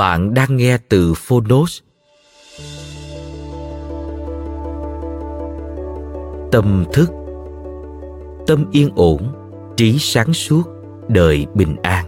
[0.00, 1.80] Bạn đang nghe từ Phonos.
[6.52, 7.10] Tâm thức
[8.46, 9.22] Tâm yên ổn,
[9.76, 10.62] trí sáng suốt,
[11.08, 12.06] đời bình an.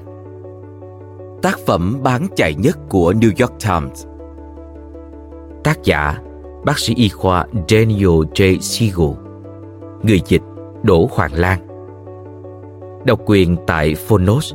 [1.42, 4.06] Tác phẩm bán chạy nhất của New York Times.
[5.64, 6.18] Tác giả
[6.64, 8.58] Bác sĩ y khoa Daniel J.
[8.60, 9.10] Siegel.
[10.02, 10.42] Người dịch
[10.82, 11.60] Đỗ Hoàng Lan.
[13.04, 14.54] Độc quyền tại Phonos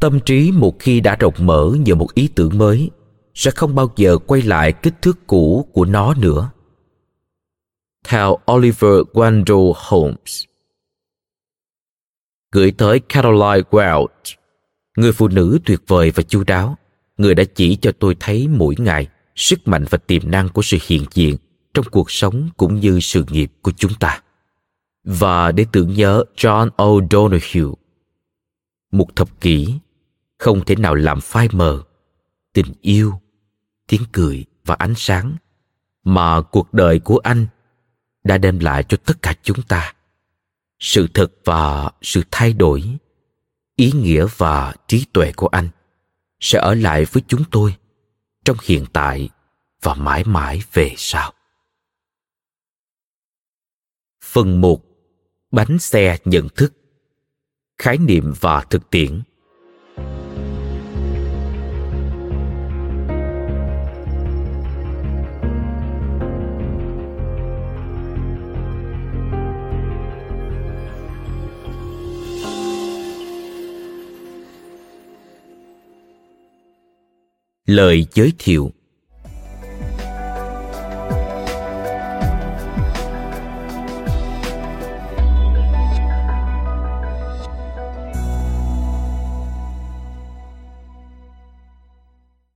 [0.00, 2.90] Tâm trí một khi đã rộng mở nhờ một ý tưởng mới,
[3.34, 6.50] sẽ không bao giờ quay lại kích thước cũ của nó nữa.
[8.04, 10.44] Theo oliver wendell holmes.
[12.52, 14.36] Gửi tới caroline Welch,
[14.96, 16.76] người phụ nữ tuyệt vời và chu đáo,
[17.16, 19.06] người đã chỉ cho tôi thấy mỗi ngày
[19.36, 21.36] sức mạnh và tiềm năng của sự hiện diện
[21.74, 24.22] trong cuộc sống cũng như sự nghiệp của chúng ta.
[25.04, 27.74] Và để tưởng nhớ john o'donoghue,
[28.92, 29.78] một thập kỷ
[30.40, 31.82] không thể nào làm phai mờ.
[32.52, 33.20] Tình yêu,
[33.86, 35.36] tiếng cười và ánh sáng
[36.04, 37.46] mà cuộc đời của anh
[38.24, 39.94] đã đem lại cho tất cả chúng ta.
[40.78, 42.98] Sự thật và sự thay đổi,
[43.76, 45.68] ý nghĩa và trí tuệ của anh
[46.40, 47.76] sẽ ở lại với chúng tôi
[48.44, 49.28] trong hiện tại
[49.82, 51.32] và mãi mãi về sau.
[54.24, 54.84] Phần một.
[55.50, 56.72] Bánh xe nhận thức.
[57.78, 59.22] Khái niệm và thực tiễn.
[77.70, 78.70] Lời giới thiệu.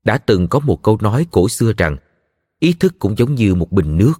[0.04, 1.96] Đã từng có một câu nói cổ xưa rằng,
[2.58, 4.12] ý thức cũng giống như một bình nước.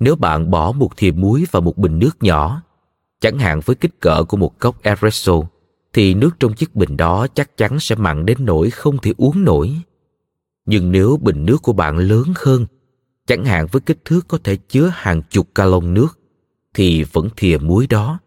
[0.00, 2.62] Nếu bạn bỏ một thìa muối vào một bình nước nhỏ,
[3.20, 5.34] chẳng hạn với kích cỡ của một cốc espresso,
[5.92, 9.44] thì nước trong chiếc bình đó chắc chắn sẽ mặn đến nỗi không thể uống
[9.44, 9.82] nổi
[10.66, 12.66] nhưng nếu bình nước của bạn lớn hơn,
[13.26, 16.18] chẳng hạn với kích thước có thể chứa hàng chục gallon nước,
[16.74, 18.18] thì vẫn thìa muối đó.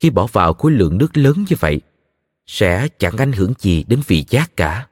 [0.00, 1.80] Khi bỏ vào khối lượng nước lớn như vậy,
[2.46, 4.86] sẽ chẳng ảnh hưởng gì đến vị giác cả.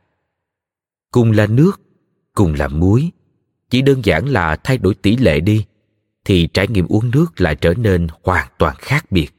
[1.10, 1.80] Cùng là nước,
[2.34, 3.10] cùng là muối,
[3.70, 5.64] chỉ đơn giản là thay đổi tỷ lệ đi,
[6.24, 9.30] thì trải nghiệm uống nước lại trở nên hoàn toàn khác biệt.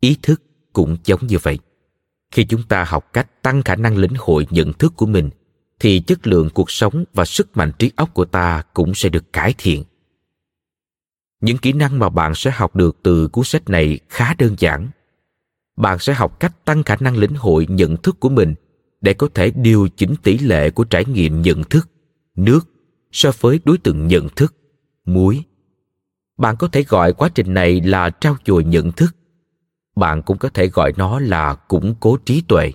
[0.00, 0.42] Ý thức
[0.72, 1.58] cũng giống như vậy.
[2.30, 5.30] Khi chúng ta học cách tăng khả năng lĩnh hội nhận thức của mình
[5.82, 9.32] thì chất lượng cuộc sống và sức mạnh trí óc của ta cũng sẽ được
[9.32, 9.84] cải thiện.
[11.40, 14.90] Những kỹ năng mà bạn sẽ học được từ cuốn sách này khá đơn giản.
[15.76, 18.54] Bạn sẽ học cách tăng khả năng lĩnh hội nhận thức của mình
[19.00, 21.88] để có thể điều chỉnh tỷ lệ của trải nghiệm nhận thức,
[22.36, 22.60] nước
[23.12, 24.54] so với đối tượng nhận thức,
[25.04, 25.44] muối.
[26.38, 29.16] Bạn có thể gọi quá trình này là trao dồi nhận thức.
[29.96, 32.72] Bạn cũng có thể gọi nó là củng cố trí tuệ.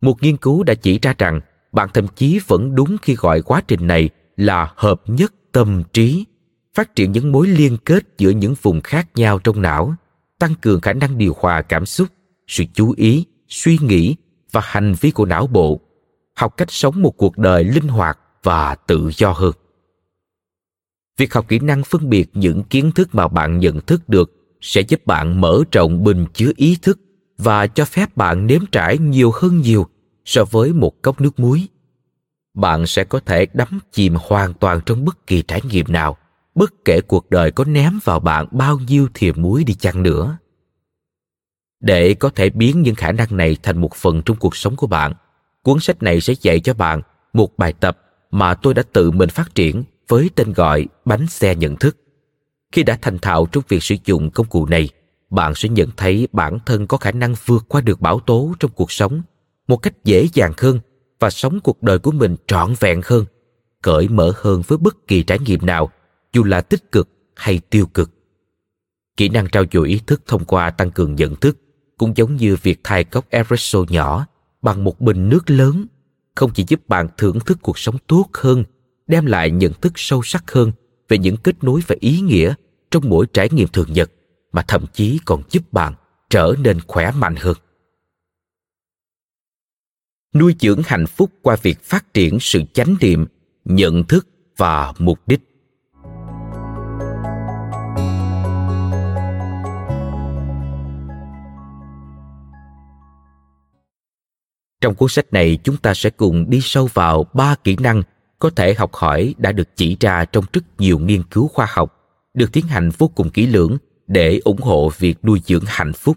[0.00, 1.40] Một nghiên cứu đã chỉ ra rằng
[1.72, 6.24] bạn thậm chí vẫn đúng khi gọi quá trình này là hợp nhất tâm trí,
[6.74, 9.94] phát triển những mối liên kết giữa những vùng khác nhau trong não,
[10.38, 12.08] tăng cường khả năng điều hòa cảm xúc,
[12.46, 14.16] sự chú ý, suy nghĩ
[14.52, 15.80] và hành vi của não bộ,
[16.34, 19.52] học cách sống một cuộc đời linh hoạt và tự do hơn.
[21.18, 24.80] Việc học kỹ năng phân biệt những kiến thức mà bạn nhận thức được sẽ
[24.80, 27.00] giúp bạn mở rộng bình chứa ý thức
[27.38, 29.86] và cho phép bạn nếm trải nhiều hơn nhiều
[30.24, 31.68] so với một cốc nước muối.
[32.54, 36.16] Bạn sẽ có thể đắm chìm hoàn toàn trong bất kỳ trải nghiệm nào,
[36.54, 40.38] bất kể cuộc đời có ném vào bạn bao nhiêu thìa muối đi chăng nữa.
[41.80, 44.86] Để có thể biến những khả năng này thành một phần trong cuộc sống của
[44.86, 45.12] bạn,
[45.62, 47.02] cuốn sách này sẽ dạy cho bạn
[47.32, 47.98] một bài tập
[48.30, 51.96] mà tôi đã tự mình phát triển với tên gọi bánh xe nhận thức.
[52.72, 54.88] Khi đã thành thạo trong việc sử dụng công cụ này,
[55.30, 58.70] bạn sẽ nhận thấy bản thân có khả năng vượt qua được bão tố trong
[58.74, 59.22] cuộc sống
[59.70, 60.78] một cách dễ dàng hơn
[61.20, 63.24] và sống cuộc đời của mình trọn vẹn hơn,
[63.82, 65.90] cởi mở hơn với bất kỳ trải nghiệm nào,
[66.32, 68.10] dù là tích cực hay tiêu cực.
[69.16, 71.58] Kỹ năng trao dồi ý thức thông qua tăng cường nhận thức
[71.98, 74.26] cũng giống như việc thay cốc espresso nhỏ
[74.62, 75.86] bằng một bình nước lớn,
[76.34, 78.64] không chỉ giúp bạn thưởng thức cuộc sống tốt hơn,
[79.06, 80.72] đem lại nhận thức sâu sắc hơn
[81.08, 82.54] về những kết nối và ý nghĩa
[82.90, 84.10] trong mỗi trải nghiệm thường nhật,
[84.52, 85.94] mà thậm chí còn giúp bạn
[86.30, 87.56] trở nên khỏe mạnh hơn
[90.34, 93.26] nuôi dưỡng hạnh phúc qua việc phát triển sự chánh niệm,
[93.64, 95.40] nhận thức và mục đích.
[104.80, 108.02] Trong cuốn sách này, chúng ta sẽ cùng đi sâu vào ba kỹ năng
[108.38, 111.96] có thể học hỏi đã được chỉ ra trong rất nhiều nghiên cứu khoa học,
[112.34, 116.16] được tiến hành vô cùng kỹ lưỡng để ủng hộ việc nuôi dưỡng hạnh phúc.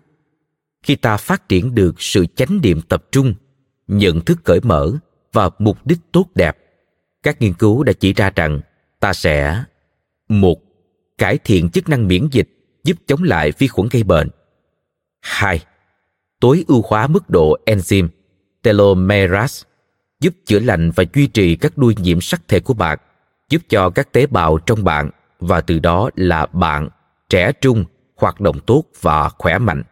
[0.83, 3.33] Khi ta phát triển được sự chánh niệm tập trung
[3.87, 4.91] nhận thức cởi mở
[5.33, 6.57] và mục đích tốt đẹp.
[7.23, 8.61] Các nghiên cứu đã chỉ ra rằng
[8.99, 9.63] ta sẽ,
[10.29, 10.59] một,
[11.17, 12.49] cải thiện chức năng miễn dịch
[12.83, 14.29] giúp chống lại vi khuẩn gây bệnh.
[15.21, 15.65] Hai,
[16.39, 18.07] tối ưu hóa mức độ enzyme
[18.61, 19.67] telomerase
[20.19, 22.99] giúp chữa lành và duy trì các đuôi nhiễm sắc thể của bạn,
[23.49, 25.09] giúp cho các tế bào trong bạn
[25.39, 26.89] và từ đó là bạn
[27.29, 29.83] trẻ trung, hoạt động tốt và khỏe mạnh.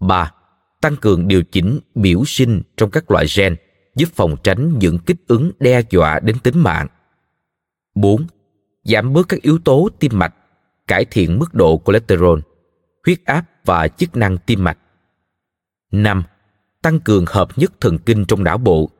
[0.00, 0.32] 3
[0.80, 3.56] tăng cường điều chỉnh biểu sinh trong các loại gen,
[3.96, 6.86] giúp phòng tránh những kích ứng đe dọa đến tính mạng.
[7.94, 8.26] 4.
[8.84, 10.34] Giảm bớt các yếu tố tim mạch,
[10.86, 12.38] cải thiện mức độ cholesterol,
[13.06, 14.78] huyết áp và chức năng tim mạch.
[15.92, 16.22] 5.
[16.82, 18.90] Tăng cường hợp nhất thần kinh trong não bộ,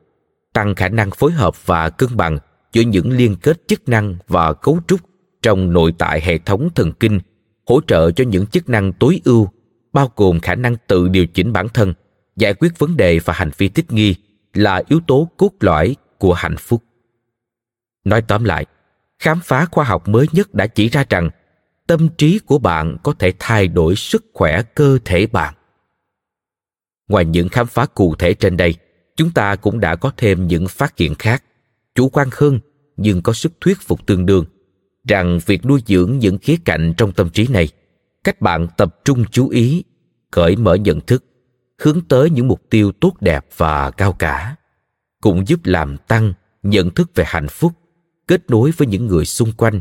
[0.52, 2.38] tăng khả năng phối hợp và cân bằng
[2.72, 5.00] giữa những liên kết chức năng và cấu trúc
[5.42, 7.20] trong nội tại hệ thống thần kinh,
[7.66, 9.48] hỗ trợ cho những chức năng tối ưu
[9.92, 11.94] bao gồm khả năng tự điều chỉnh bản thân,
[12.36, 14.14] giải quyết vấn đề và hành vi thích nghi
[14.54, 16.84] là yếu tố cốt lõi của hạnh phúc.
[18.04, 18.66] Nói tóm lại,
[19.18, 21.30] khám phá khoa học mới nhất đã chỉ ra rằng
[21.86, 25.54] tâm trí của bạn có thể thay đổi sức khỏe cơ thể bạn.
[27.08, 28.74] Ngoài những khám phá cụ thể trên đây,
[29.16, 31.44] chúng ta cũng đã có thêm những phát hiện khác,
[31.94, 32.60] chủ quan hơn
[32.96, 34.44] nhưng có sức thuyết phục tương đương,
[35.08, 37.68] rằng việc nuôi dưỡng những khía cạnh trong tâm trí này
[38.28, 39.84] cách bạn tập trung chú ý,
[40.30, 41.24] cởi mở nhận thức,
[41.78, 44.56] hướng tới những mục tiêu tốt đẹp và cao cả,
[45.20, 46.32] cũng giúp làm tăng
[46.62, 47.72] nhận thức về hạnh phúc,
[48.26, 49.80] kết nối với những người xung quanh,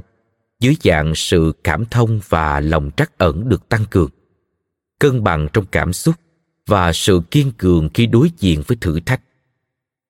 [0.59, 4.09] dưới dạng sự cảm thông và lòng trắc ẩn được tăng cường.
[4.99, 6.15] Cân bằng trong cảm xúc
[6.67, 9.21] và sự kiên cường khi đối diện với thử thách.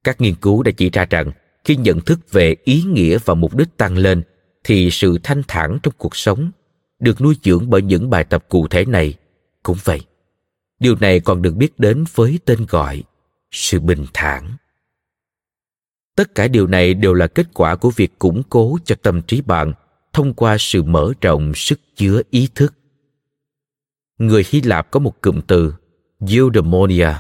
[0.03, 1.31] Các nghiên cứu đã chỉ ra rằng,
[1.63, 4.23] khi nhận thức về ý nghĩa và mục đích tăng lên,
[4.63, 6.51] thì sự thanh thản trong cuộc sống
[6.99, 9.13] được nuôi dưỡng bởi những bài tập cụ thể này.
[9.63, 10.01] Cũng vậy,
[10.79, 13.03] điều này còn được biết đến với tên gọi
[13.51, 14.57] sự bình thản.
[16.15, 19.41] Tất cả điều này đều là kết quả của việc củng cố cho tâm trí
[19.41, 19.73] bạn
[20.13, 22.73] thông qua sự mở rộng sức chứa ý thức.
[24.17, 25.73] Người hy lạp có một cụm từ,
[26.29, 27.13] eudaimonia,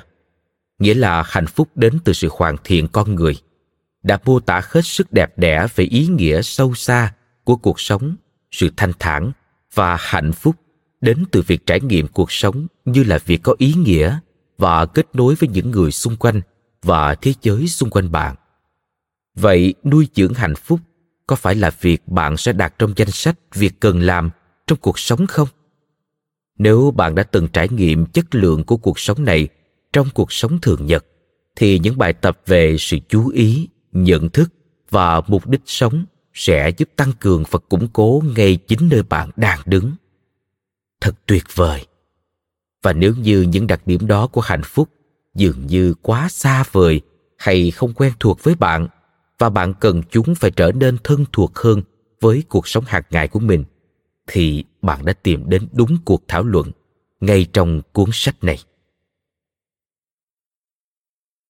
[0.79, 3.37] nghĩa là hạnh phúc đến từ sự hoàn thiện con người,
[4.03, 8.15] đã mô tả hết sức đẹp đẽ về ý nghĩa sâu xa của cuộc sống,
[8.51, 9.31] sự thanh thản
[9.77, 10.55] và hạnh phúc
[11.01, 14.19] đến từ việc trải nghiệm cuộc sống như là việc có ý nghĩa
[14.57, 16.41] và kết nối với những người xung quanh
[16.83, 18.35] và thế giới xung quanh bạn.
[19.35, 20.79] Vậy nuôi dưỡng hạnh phúc
[21.27, 24.29] có phải là việc bạn sẽ đặt trong danh sách việc cần làm
[24.67, 25.47] trong cuộc sống không?
[26.57, 29.47] Nếu bạn đã từng trải nghiệm chất lượng của cuộc sống này
[29.93, 31.05] trong cuộc sống thường nhật,
[31.55, 34.53] thì những bài tập về sự chú ý, nhận thức
[34.89, 36.05] và mục đích sống
[36.37, 39.91] sẽ giúp tăng cường và củng cố ngay chính nơi bạn đang đứng.
[41.01, 41.85] Thật tuyệt vời.
[42.83, 44.89] Và nếu như những đặc điểm đó của hạnh phúc
[45.35, 47.01] dường như quá xa vời
[47.37, 48.87] hay không quen thuộc với bạn,
[49.37, 51.81] và bạn cần chúng phải trở nên thân thuộc hơn
[52.21, 53.63] với cuộc sống hàng ngày của mình,
[54.27, 56.71] thì bạn đã tìm đến đúng cuộc thảo luận
[57.19, 58.57] ngay trong cuốn sách này.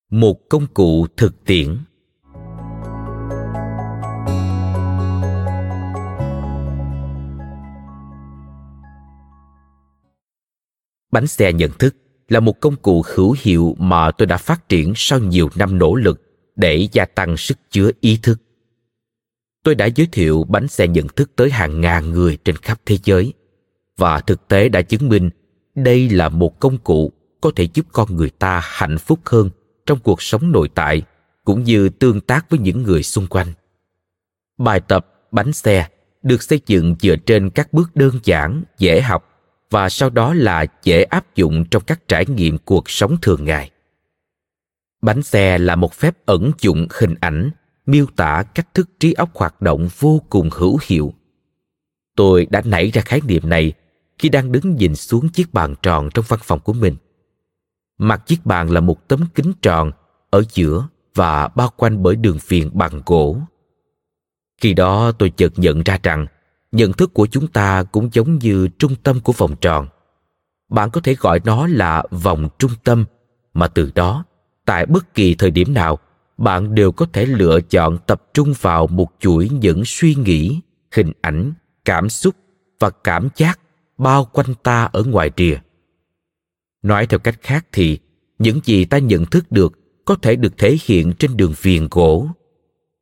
[0.10, 1.77] Một công cụ thực tiễn
[11.12, 11.96] bánh xe nhận thức
[12.30, 15.96] là một công cụ hữu hiệu mà tôi đã phát triển sau nhiều năm nỗ
[15.96, 16.22] lực
[16.56, 18.42] để gia tăng sức chứa ý thức.
[19.64, 22.98] Tôi đã giới thiệu bánh xe nhận thức tới hàng ngàn người trên khắp thế
[23.04, 23.34] giới
[23.98, 25.30] và thực tế đã chứng minh
[25.76, 27.12] đây là một công cụ
[27.42, 29.50] có thể giúp con người ta hạnh phúc hơn
[29.86, 31.02] trong cuộc sống nội tại
[31.46, 33.48] cũng như tương tác với những người xung quanh.
[34.58, 35.88] Bài tập bánh xe
[36.24, 39.37] được xây dựng dựa trên các bước đơn giản, dễ học
[39.70, 43.72] và sau đó là dễ áp dụng trong các trải nghiệm cuộc sống thường ngày.
[45.02, 47.52] Bánh xe là một phép ẩn dụng hình ảnh,
[47.86, 51.14] miêu tả cách thức trí óc hoạt động vô cùng hữu hiệu.
[52.16, 53.74] Tôi đã nảy ra khái niệm này
[54.20, 56.96] khi đang đứng nhìn xuống chiếc bàn tròn trong văn phòng của mình.
[57.98, 59.92] Mặt chiếc bàn là một tấm kính tròn
[60.30, 63.38] ở giữa và bao quanh bởi đường viền bằng gỗ.
[64.62, 66.28] Khi đó tôi chợt nhận ra rằng
[66.72, 69.88] nhận thức của chúng ta cũng giống như trung tâm của vòng tròn.
[70.70, 73.06] Bạn có thể gọi nó là vòng trung tâm,
[73.54, 74.26] mà từ đó,
[74.66, 76.00] tại bất kỳ thời điểm nào,
[76.38, 81.12] bạn đều có thể lựa chọn tập trung vào một chuỗi những suy nghĩ, hình
[81.22, 81.54] ảnh,
[81.86, 82.36] cảm xúc
[82.80, 83.60] và cảm giác
[83.98, 85.58] bao quanh ta ở ngoài rìa.
[86.82, 88.00] Nói theo cách khác thì,
[88.40, 92.28] những gì ta nhận thức được có thể được thể hiện trên đường viền gỗ.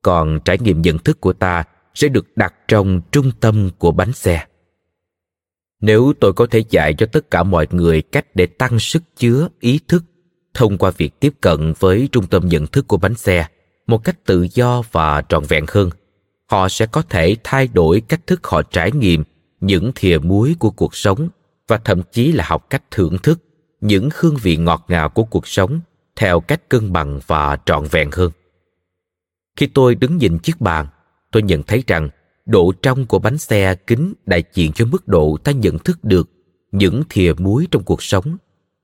[0.01, 1.63] Còn trải nghiệm nhận thức của ta
[1.95, 4.45] sẽ được đặt trong trung tâm của bánh xe.
[5.81, 9.47] Nếu tôi có thể dạy cho tất cả mọi người cách để tăng sức chứa
[9.59, 10.03] ý thức
[10.53, 13.47] thông qua việc tiếp cận với trung tâm nhận thức của bánh xe
[13.87, 15.89] một cách tự do và trọn vẹn hơn,
[16.51, 19.23] họ sẽ có thể thay đổi cách thức họ trải nghiệm
[19.59, 21.29] những thìa muối của cuộc sống
[21.67, 23.39] và thậm chí là học cách thưởng thức
[23.81, 25.79] những hương vị ngọt ngào của cuộc sống
[26.15, 28.31] theo cách cân bằng và trọn vẹn hơn.
[29.55, 30.87] Khi tôi đứng nhìn chiếc bàn
[31.31, 32.09] tôi nhận thấy rằng,
[32.45, 36.29] độ trong của bánh xe kính đại diện cho mức độ ta nhận thức được
[36.71, 38.37] những thìa muối trong cuộc sống,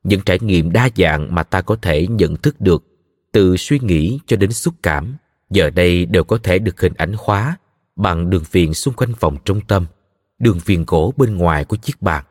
[0.04, 2.84] những trải nghiệm đa dạng mà ta có thể nhận thức được
[3.32, 5.16] từ suy nghĩ cho đến xúc cảm.
[5.50, 7.58] Giờ đây đều có thể được hình ảnh hóa
[7.96, 9.86] bằng đường viền xung quanh vòng trung tâm,
[10.40, 12.26] đường viền gỗ bên ngoài của chiếc bàn.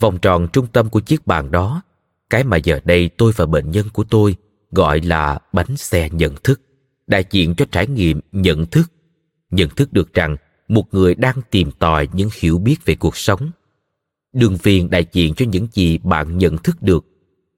[0.00, 1.82] Vòng tròn trung tâm của chiếc bàn đó,
[2.30, 4.36] cái mà giờ đây tôi và bệnh nhân của tôi
[4.70, 6.60] gọi là bánh xe nhận thức
[7.10, 8.92] đại diện cho trải nghiệm, nhận thức.
[9.50, 10.36] Nhận thức được rằng
[10.68, 13.50] một người đang tìm tòi những hiểu biết về cuộc sống.
[14.32, 17.04] Đường viền đại diện cho những gì bạn nhận thức được.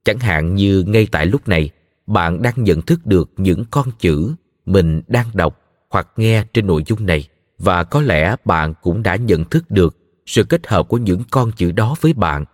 [0.05, 1.71] Chẳng hạn như ngay tại lúc này,
[2.07, 4.35] bạn đang nhận thức được những con chữ
[4.67, 7.29] mình đang đọc hoặc nghe trên nội dung này.
[7.59, 11.53] Và có lẽ bạn cũng đã nhận thức được sự kết hợp của những con
[11.57, 12.45] chữ đó với bạn.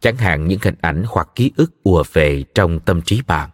[0.00, 3.50] Chẳng hạn những hình ảnh hoặc ký ức ùa về trong tâm trí bạn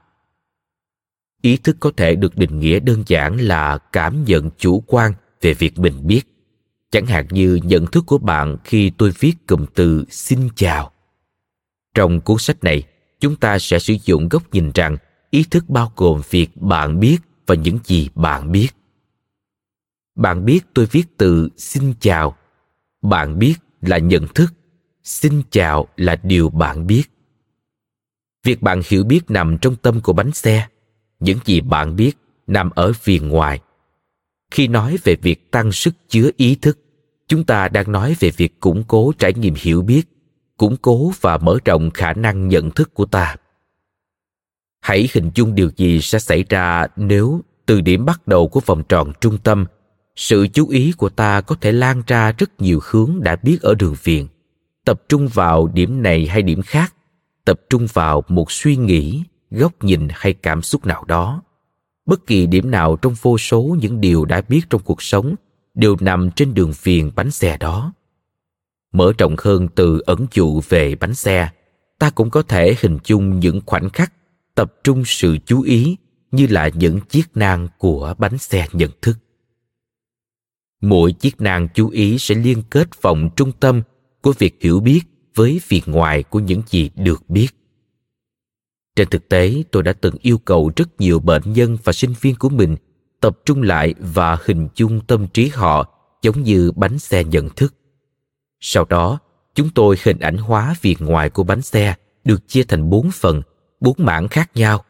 [1.45, 5.55] ý thức có thể được định nghĩa đơn giản là cảm nhận chủ quan về
[5.55, 6.23] việc mình biết.
[6.91, 10.93] Chẳng hạn như nhận thức của bạn khi tôi viết cụm từ xin chào.
[11.95, 12.83] Trong cuốn sách này,
[13.21, 14.97] chúng ta sẽ sử dụng góc nhìn rằng
[15.31, 18.69] ý thức bao gồm việc bạn biết và những gì bạn biết.
[20.17, 22.37] Bạn biết tôi viết từ xin chào.
[23.03, 24.55] Bạn biết là nhận thức.
[25.03, 27.03] Xin chào là điều bạn biết.
[28.45, 30.67] Việc bạn hiểu biết nằm trong tâm của bánh xe
[31.25, 32.13] những gì bạn biết
[32.47, 33.61] nằm ở viền ngoài.
[34.51, 36.79] Khi nói về việc tăng sức chứa ý thức,
[37.29, 40.03] chúng ta đang nói về việc củng cố trải nghiệm hiểu biết,
[40.57, 43.37] củng cố và mở rộng khả năng nhận thức của ta.
[44.81, 48.83] Hãy hình dung điều gì sẽ xảy ra nếu, từ điểm bắt đầu của vòng
[48.89, 49.67] tròn trung tâm,
[50.17, 53.75] sự chú ý của ta có thể lan ra rất nhiều hướng đã biết ở
[53.75, 54.27] đường viền.
[54.85, 56.95] Tập trung vào điểm này hay điểm khác,
[57.45, 61.43] tập trung vào một suy nghĩ góc nhìn hay cảm xúc nào đó.
[62.07, 65.35] Bất kỳ điểm nào trong vô số những điều đã biết trong cuộc sống
[65.75, 67.93] đều nằm trên đường viền bánh xe đó.
[68.93, 71.51] Mở rộng hơn từ ẩn dụ về bánh xe,
[71.99, 74.13] ta cũng có thể hình dung những khoảnh khắc
[74.55, 75.97] tập trung sự chú ý
[76.33, 79.17] như là những chiếc nang của bánh xe nhận thức.
[80.81, 83.83] Mỗi chiếc nang chú ý sẽ liên kết vòng trung tâm
[84.23, 85.01] của việc hiểu biết
[85.35, 87.49] với việc ngoài của những gì được biết
[88.97, 92.35] trên thực tế, tôi đã từng yêu cầu rất nhiều bệnh nhân và sinh viên
[92.37, 92.77] của mình
[93.21, 95.89] tập trung lại và hình dung tâm trí họ
[96.23, 97.75] giống như bánh xe nhận thức.
[98.61, 99.19] Sau đó,
[99.55, 103.43] chúng tôi hình ảnh hóa việc ngoài của bánh xe được chia thành bốn phần,
[103.81, 104.85] bốn mảng khác nhau.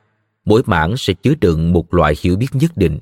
[0.45, 2.99] Mỗi mảng sẽ chứa đựng một loại hiểu biết nhất định.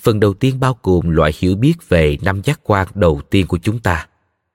[0.00, 3.58] Phần đầu tiên bao gồm loại hiểu biết về năm giác quan đầu tiên của
[3.62, 4.06] chúng ta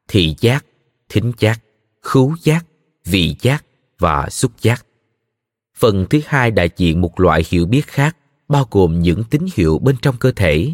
[0.07, 0.65] thị giác,
[1.09, 1.59] thính giác,
[2.01, 2.65] khứu giác,
[3.05, 3.65] vị giác
[3.99, 4.85] và xúc giác
[5.79, 8.17] phần thứ hai đại diện một loại hiểu biết khác,
[8.47, 10.73] bao gồm những tín hiệu bên trong cơ thể,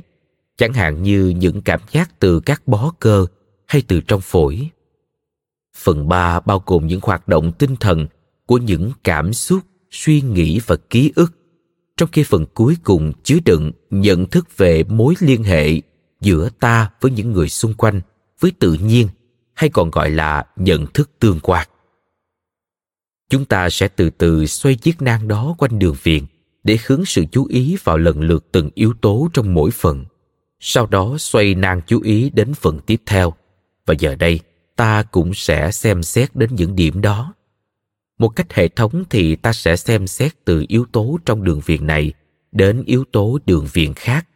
[0.58, 3.26] chẳng hạn như những cảm giác từ các bó cơ
[3.68, 4.70] hay từ trong phổi.
[5.76, 8.08] Phần ba bao gồm những hoạt động tinh thần
[8.46, 9.60] của những cảm xúc,
[9.92, 11.34] suy nghĩ và ký ức.
[11.98, 15.82] Trong khi phần cuối cùng chứa đựng nhận thức về mối liên hệ
[16.22, 18.02] giữa ta với những người xung quanh,
[18.40, 19.08] với tự nhiên,
[19.54, 21.68] hay còn gọi là nhận thức tương quan
[23.30, 26.24] chúng ta sẽ từ từ xoay chiếc nang đó quanh đường viền
[26.64, 30.06] để hướng sự chú ý vào lần lượt từng yếu tố trong mỗi phần.
[30.60, 33.34] Sau đó xoay nang chú ý đến phần tiếp theo.
[33.86, 34.40] Và giờ đây,
[34.76, 37.34] ta cũng sẽ xem xét đến những điểm đó.
[38.18, 41.88] Một cách hệ thống thì ta sẽ xem xét từ yếu tố trong đường viền
[41.88, 42.14] này
[42.52, 44.28] đến yếu tố đường viền khác,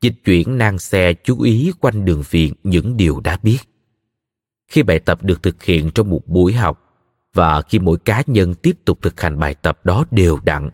[0.00, 3.58] dịch chuyển nang xe chú ý quanh đường viền những điều đã biết.
[4.68, 6.87] Khi bài tập được thực hiện trong một buổi học
[7.38, 10.70] và khi mỗi cá nhân tiếp tục thực hành bài tập đó đều đặn,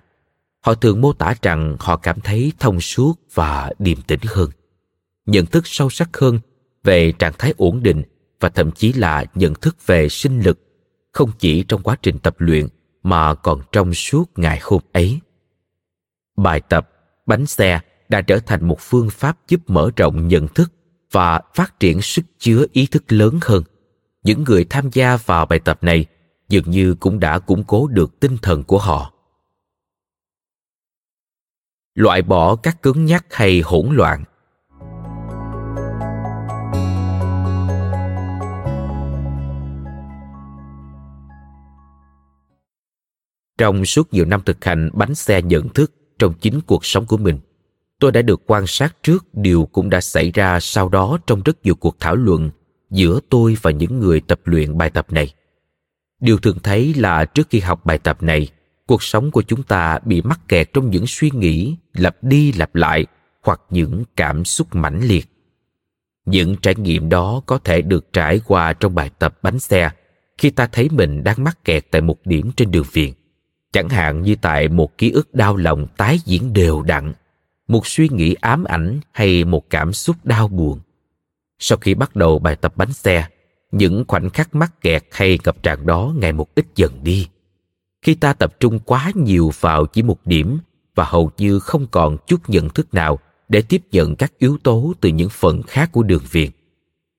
[0.61, 4.50] họ thường mô tả rằng họ cảm thấy thông suốt và điềm tĩnh hơn,
[5.26, 6.40] nhận thức sâu sắc hơn
[6.85, 8.02] về trạng thái ổn định
[8.40, 10.59] và thậm chí là nhận thức về sinh lực,
[11.12, 12.68] không chỉ trong quá trình tập luyện
[13.02, 15.21] mà còn trong suốt ngày hôm ấy.
[16.37, 16.90] Bài tập
[17.26, 20.73] bánh xe đã trở thành một phương pháp giúp mở rộng nhận thức
[21.12, 23.62] và phát triển sức chứa ý thức lớn hơn.
[24.23, 26.06] Những người tham gia vào bài tập này
[26.48, 29.12] dường như cũng đã củng cố được tinh thần của họ.
[31.94, 34.24] Loại bỏ các cứng nhắc hay hỗn loạn.
[43.59, 47.16] Trong suốt nhiều năm thực hành bánh xe nhận thức trong chính cuộc sống của
[47.16, 47.38] mình,
[48.00, 51.64] tôi đã được quan sát trước điều cũng đã xảy ra sau đó trong rất
[51.64, 52.50] nhiều cuộc thảo luận
[52.90, 55.35] giữa tôi và những người tập luyện bài tập này
[56.24, 58.48] điều thường thấy là trước khi học bài tập này,
[58.87, 62.74] cuộc sống của chúng ta bị mắc kẹt trong những suy nghĩ lặp đi lặp
[62.74, 63.06] lại
[63.42, 65.26] hoặc những cảm xúc mãnh liệt.
[66.26, 69.90] Những trải nghiệm đó có thể được trải qua trong bài tập bánh xe
[70.38, 73.10] khi ta thấy mình đang mắc kẹt tại một điểm trên đường viền.
[73.72, 77.12] Chẳng hạn như tại một ký ức đau lòng tái diễn đều đặn,
[77.68, 80.80] một suy nghĩ ám ảnh hay một cảm xúc đau buồn.
[81.58, 83.26] Sau khi bắt đầu bài tập bánh xe
[83.74, 87.28] những khoảnh khắc mắc kẹt hay ngập tràn đó ngày một ít dần đi.
[88.02, 90.58] Khi ta tập trung quá nhiều vào chỉ một điểm
[90.94, 94.92] và hầu như không còn chút nhận thức nào để tiếp nhận các yếu tố
[95.00, 96.50] từ những phần khác của đường viền,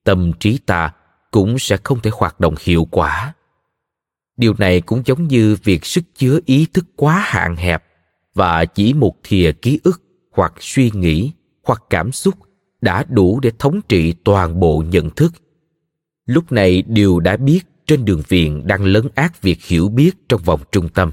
[0.03, 0.93] tâm trí ta
[1.31, 3.33] cũng sẽ không thể hoạt động hiệu quả.
[4.37, 7.83] Điều này cũng giống như việc sức chứa ý thức quá hạn hẹp
[8.33, 11.31] và chỉ một thìa ký ức hoặc suy nghĩ
[11.63, 12.35] hoặc cảm xúc
[12.81, 15.33] đã đủ để thống trị toàn bộ nhận thức
[16.25, 20.41] lúc này điều đã biết trên đường viện đang lấn át việc hiểu biết trong
[20.41, 21.11] vòng trung tâm.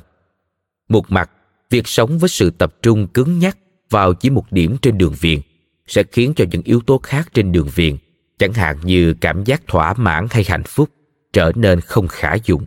[0.88, 1.30] Một mặt,
[1.70, 3.58] việc sống với sự tập trung cứng nhắc
[3.90, 5.40] vào chỉ một điểm trên đường viện
[5.86, 7.98] sẽ khiến cho những yếu tố khác trên đường viện
[8.38, 10.90] chẳng hạn như cảm giác thỏa mãn hay hạnh phúc,
[11.32, 12.64] trở nên không khả dụng.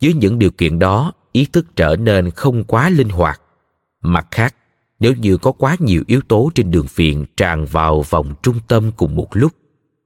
[0.00, 3.40] Dưới những điều kiện đó, ý thức trở nên không quá linh hoạt.
[4.00, 4.54] Mặt khác,
[5.00, 8.92] nếu như có quá nhiều yếu tố trên đường viện tràn vào vòng trung tâm
[8.96, 9.52] cùng một lúc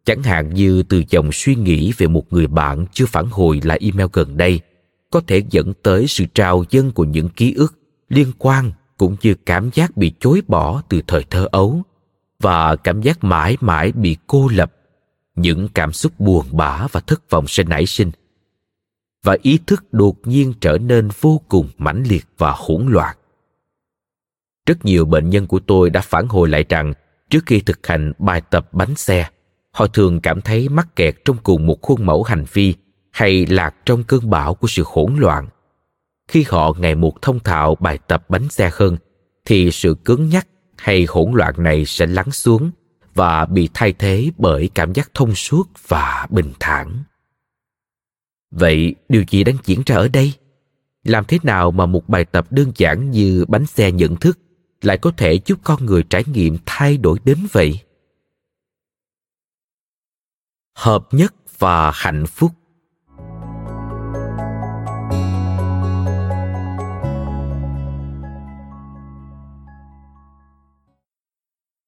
[0.04, 3.78] chẳng hạn như từ dòng suy nghĩ về một người bạn chưa phản hồi lại
[3.82, 4.60] email gần đây,
[5.10, 9.34] có thể dẫn tới sự trào dâng của những ký ức liên quan cũng như
[9.34, 11.82] cảm giác bị chối bỏ từ thời thơ ấu
[12.40, 14.72] và cảm giác mãi mãi bị cô lập.
[15.36, 18.10] Những cảm xúc buồn bã và thất vọng sẽ nảy sinh
[19.22, 23.16] và ý thức đột nhiên trở nên vô cùng mãnh liệt và hỗn loạn.
[24.66, 26.92] Rất nhiều bệnh nhân của tôi đã phản hồi lại rằng
[27.30, 29.28] trước khi thực hành bài tập bánh xe
[29.72, 32.74] họ thường cảm thấy mắc kẹt trong cùng một khuôn mẫu hành vi
[33.10, 35.48] hay lạc trong cơn bão của sự hỗn loạn.
[36.28, 38.96] Khi họ ngày một thông thạo bài tập bánh xe hơn,
[39.44, 40.46] thì sự cứng nhắc
[40.78, 42.70] hay hỗn loạn này sẽ lắng xuống
[43.14, 47.02] và bị thay thế bởi cảm giác thông suốt và bình thản.
[48.50, 50.32] Vậy điều gì đang diễn ra ở đây?
[51.04, 54.38] Làm thế nào mà một bài tập đơn giản như bánh xe nhận thức
[54.82, 57.80] lại có thể giúp con người trải nghiệm thay đổi đến vậy?
[60.74, 62.52] Hợp nhất và hạnh phúc.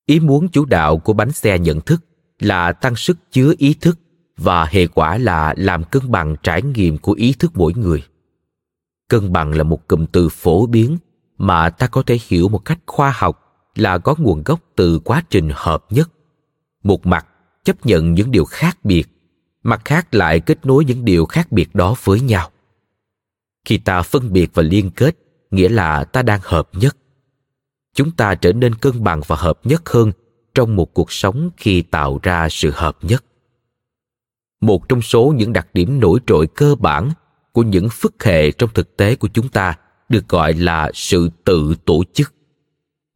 [0.07, 2.05] Ý muốn chủ đạo của bánh xe nhận thức
[2.39, 3.99] là tăng sức chứa ý thức
[4.37, 8.05] và hệ quả là làm cân bằng trải nghiệm của ý thức mỗi người.
[9.09, 10.99] Cân bằng là một cụm từ phổ biến
[11.39, 13.41] mà ta có thể hiểu một cách khoa học
[13.75, 16.11] là có nguồn gốc từ quá trình hợp nhất.
[16.83, 17.27] Một mặt
[17.65, 19.05] chấp nhận những điều khác biệt,
[19.63, 22.51] mặt khác lại kết nối những điều khác biệt đó với nhau.
[23.65, 25.17] Khi ta phân biệt và liên kết,
[25.51, 26.97] nghĩa là ta đang hợp nhất.
[27.95, 30.13] Chúng ta trở nên cân bằng và hợp nhất hơn
[30.55, 33.25] trong một cuộc sống khi tạo ra sự hợp nhất.
[34.61, 37.11] Một trong số những đặc điểm nổi trội cơ bản
[37.53, 41.75] của những phức hệ trong thực tế của chúng ta được gọi là sự tự
[41.85, 42.35] tổ chức.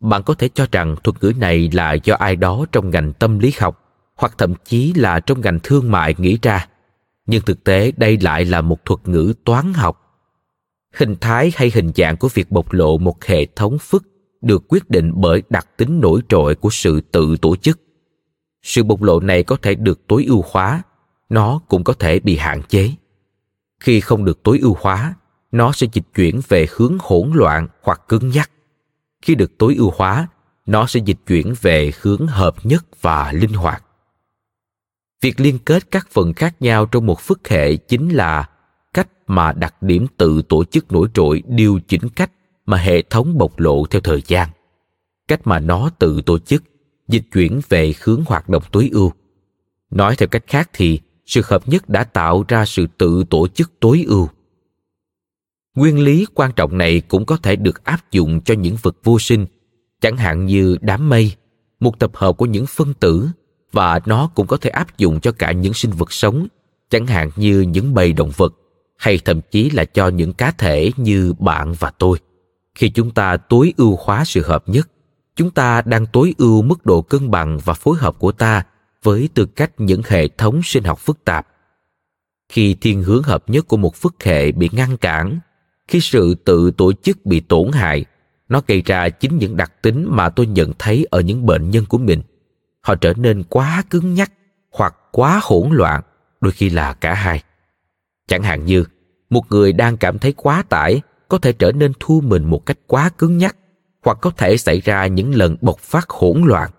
[0.00, 3.38] Bạn có thể cho rằng thuật ngữ này là do ai đó trong ngành tâm
[3.38, 3.87] lý học
[4.18, 6.68] hoặc thậm chí là trong ngành thương mại nghĩ ra.
[7.26, 10.04] Nhưng thực tế đây lại là một thuật ngữ toán học.
[10.94, 14.04] Hình thái hay hình dạng của việc bộc lộ một hệ thống phức
[14.40, 17.80] được quyết định bởi đặc tính nổi trội của sự tự tổ chức.
[18.62, 20.82] Sự bộc lộ này có thể được tối ưu hóa,
[21.28, 22.90] nó cũng có thể bị hạn chế.
[23.80, 25.14] Khi không được tối ưu hóa,
[25.52, 28.50] nó sẽ dịch chuyển về hướng hỗn loạn hoặc cứng nhắc.
[29.22, 30.28] Khi được tối ưu hóa,
[30.66, 33.84] nó sẽ dịch chuyển về hướng hợp nhất và linh hoạt
[35.20, 38.48] việc liên kết các phần khác nhau trong một phức hệ chính là
[38.94, 42.30] cách mà đặc điểm tự tổ chức nổi trội điều chỉnh cách
[42.66, 44.48] mà hệ thống bộc lộ theo thời gian.
[45.28, 46.62] Cách mà nó tự tổ chức,
[47.08, 49.12] dịch chuyển về hướng hoạt động tối ưu.
[49.90, 53.72] Nói theo cách khác thì, sự hợp nhất đã tạo ra sự tự tổ chức
[53.80, 54.28] tối ưu.
[55.74, 59.18] Nguyên lý quan trọng này cũng có thể được áp dụng cho những vật vô
[59.18, 59.46] sinh,
[60.00, 61.32] chẳng hạn như đám mây,
[61.80, 63.28] một tập hợp của những phân tử
[63.72, 66.46] và nó cũng có thể áp dụng cho cả những sinh vật sống,
[66.90, 68.54] chẳng hạn như những bầy động vật,
[68.96, 72.18] hay thậm chí là cho những cá thể như bạn và tôi.
[72.74, 74.88] Khi chúng ta tối ưu hóa sự hợp nhất,
[75.36, 78.62] chúng ta đang tối ưu mức độ cân bằng và phối hợp của ta
[79.02, 81.46] với tư cách những hệ thống sinh học phức tạp.
[82.48, 85.38] Khi thiên hướng hợp nhất của một phức hệ bị ngăn cản,
[85.88, 88.04] khi sự tự tổ chức bị tổn hại,
[88.48, 91.84] nó gây ra chính những đặc tính mà tôi nhận thấy ở những bệnh nhân
[91.88, 92.22] của mình
[92.88, 94.32] họ trở nên quá cứng nhắc
[94.72, 96.02] hoặc quá hỗn loạn,
[96.40, 97.42] đôi khi là cả hai.
[98.28, 98.84] Chẳng hạn như,
[99.30, 102.78] một người đang cảm thấy quá tải có thể trở nên thu mình một cách
[102.86, 103.56] quá cứng nhắc
[104.04, 106.70] hoặc có thể xảy ra những lần bộc phát hỗn loạn.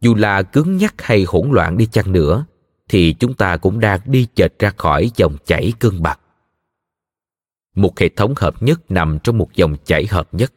[0.00, 2.44] Dù là cứng nhắc hay hỗn loạn đi chăng nữa,
[2.88, 6.18] thì chúng ta cũng đang đi chệch ra khỏi dòng chảy cân bằng
[7.74, 10.52] một hệ thống hợp nhất nằm trong một dòng chảy hợp nhất,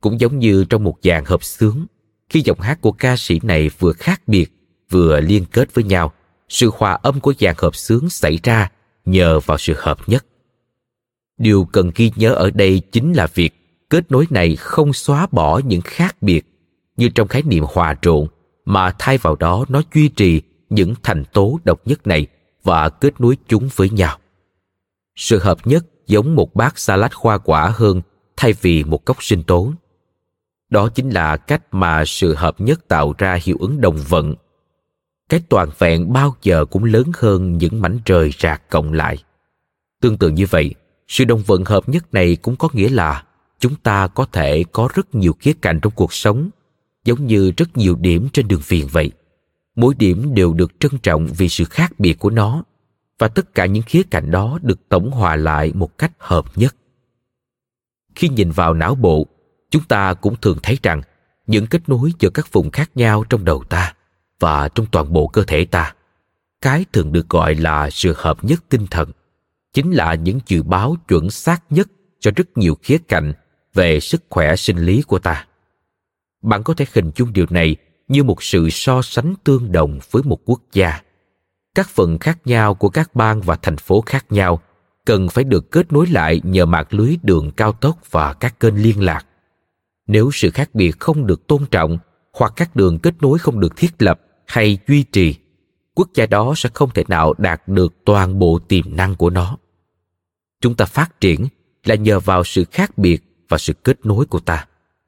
[0.00, 1.86] cũng giống như trong một dàn hợp xướng
[2.32, 4.46] khi giọng hát của ca sĩ này vừa khác biệt,
[4.90, 6.12] vừa liên kết với nhau,
[6.48, 8.70] sự hòa âm của dàn hợp xướng xảy ra
[9.04, 10.26] nhờ vào sự hợp nhất.
[11.38, 13.50] Điều cần ghi nhớ ở đây chính là việc
[13.90, 16.42] kết nối này không xóa bỏ những khác biệt
[16.96, 18.26] như trong khái niệm hòa trộn,
[18.64, 22.26] mà thay vào đó nó duy trì những thành tố độc nhất này
[22.62, 24.18] và kết nối chúng với nhau.
[25.16, 28.02] Sự hợp nhất giống một bát salad hoa quả hơn
[28.36, 29.72] thay vì một cốc sinh tố
[30.72, 34.34] đó chính là cách mà sự hợp nhất tạo ra hiệu ứng đồng vận.
[35.28, 39.24] Cái toàn vẹn bao giờ cũng lớn hơn những mảnh trời rạc cộng lại.
[40.00, 40.74] Tương tự như vậy,
[41.08, 43.24] sự đồng vận hợp nhất này cũng có nghĩa là
[43.58, 46.50] chúng ta có thể có rất nhiều khía cạnh trong cuộc sống,
[47.04, 49.12] giống như rất nhiều điểm trên đường viền vậy.
[49.76, 52.62] Mỗi điểm đều được trân trọng vì sự khác biệt của nó,
[53.18, 56.76] và tất cả những khía cạnh đó được tổng hòa lại một cách hợp nhất.
[58.14, 59.26] Khi nhìn vào não bộ
[59.72, 61.02] chúng ta cũng thường thấy rằng
[61.46, 63.94] những kết nối giữa các vùng khác nhau trong đầu ta
[64.40, 65.94] và trong toàn bộ cơ thể ta,
[66.60, 69.10] cái thường được gọi là sự hợp nhất tinh thần,
[69.72, 71.88] chính là những dự báo chuẩn xác nhất
[72.20, 73.32] cho rất nhiều khía cạnh
[73.74, 75.46] về sức khỏe sinh lý của ta.
[76.42, 77.76] Bạn có thể hình dung điều này
[78.08, 81.00] như một sự so sánh tương đồng với một quốc gia.
[81.74, 84.60] Các phần khác nhau của các bang và thành phố khác nhau
[85.04, 88.82] cần phải được kết nối lại nhờ mạng lưới đường cao tốc và các kênh
[88.82, 89.26] liên lạc
[90.06, 91.98] nếu sự khác biệt không được tôn trọng,
[92.32, 95.34] hoặc các đường kết nối không được thiết lập hay duy trì,
[95.94, 99.58] quốc gia đó sẽ không thể nào đạt được toàn bộ tiềm năng của nó.
[100.60, 101.46] Chúng ta phát triển
[101.84, 104.66] là nhờ vào sự khác biệt và sự kết nối của ta,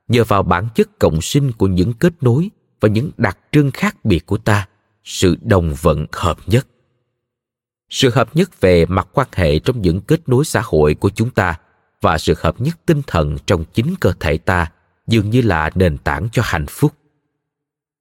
[0.09, 4.05] nhờ vào bản chất cộng sinh của những kết nối và những đặc trưng khác
[4.05, 4.69] biệt của ta,
[5.05, 6.67] sự đồng vận hợp nhất.
[7.91, 11.31] Sự hợp nhất về mặt quan hệ trong những kết nối xã hội của chúng
[11.31, 11.59] ta
[12.01, 14.71] và sự hợp nhất tinh thần trong chính cơ thể ta
[15.07, 16.93] dường như là nền tảng cho hạnh phúc.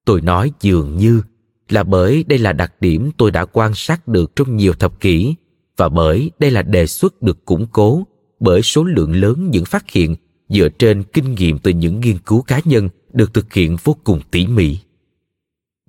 [0.05, 1.21] Tôi nói dường như
[1.69, 5.35] là bởi đây là đặc điểm tôi đã quan sát được trong nhiều thập kỷ
[5.77, 8.07] và bởi đây là đề xuất được củng cố
[8.39, 10.15] bởi số lượng lớn những phát hiện
[10.49, 14.21] dựa trên kinh nghiệm từ những nghiên cứu cá nhân được thực hiện vô cùng
[14.31, 14.77] tỉ mỉ.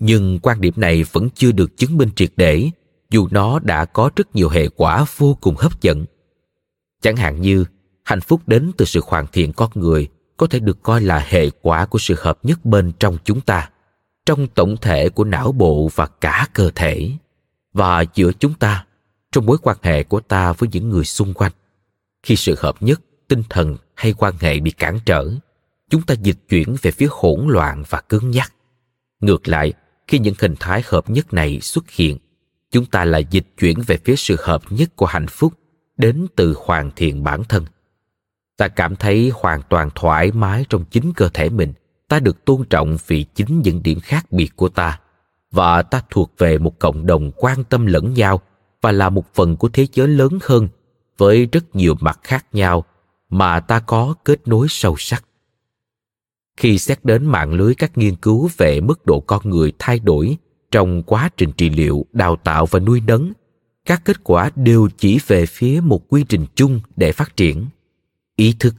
[0.00, 2.70] Nhưng quan điểm này vẫn chưa được chứng minh triệt để,
[3.10, 6.04] dù nó đã có rất nhiều hệ quả vô cùng hấp dẫn.
[7.02, 7.64] Chẳng hạn như
[8.04, 11.50] hạnh phúc đến từ sự hoàn thiện con người có thể được coi là hệ
[11.62, 13.70] quả của sự hợp nhất bên trong chúng ta,
[14.26, 17.10] trong tổng thể của não bộ và cả cơ thể.
[17.72, 18.86] Và giữa chúng ta,
[19.32, 21.52] trong mối quan hệ của ta với những người xung quanh,
[22.22, 25.30] khi sự hợp nhất, tinh thần hay quan hệ bị cản trở,
[25.90, 28.52] chúng ta dịch chuyển về phía hỗn loạn và cứng nhắc.
[29.20, 29.72] Ngược lại,
[30.08, 32.18] khi những hình thái hợp nhất này xuất hiện,
[32.70, 35.52] chúng ta lại dịch chuyển về phía sự hợp nhất của hạnh phúc
[35.96, 37.64] đến từ hoàn thiện bản thân
[38.56, 41.72] ta cảm thấy hoàn toàn thoải mái trong chính cơ thể mình.
[42.08, 45.00] Ta được tôn trọng vì chính những điểm khác biệt của ta.
[45.50, 48.40] Và ta thuộc về một cộng đồng quan tâm lẫn nhau
[48.82, 50.68] và là một phần của thế giới lớn hơn
[51.18, 52.84] với rất nhiều mặt khác nhau
[53.28, 55.24] mà ta có kết nối sâu sắc.
[56.56, 60.36] Khi xét đến mạng lưới các nghiên cứu về mức độ con người thay đổi
[60.70, 63.32] trong quá trình trị liệu, đào tạo và nuôi nấng,
[63.84, 67.66] các kết quả đều chỉ về phía một quy trình chung để phát triển
[68.36, 68.74] ý thức.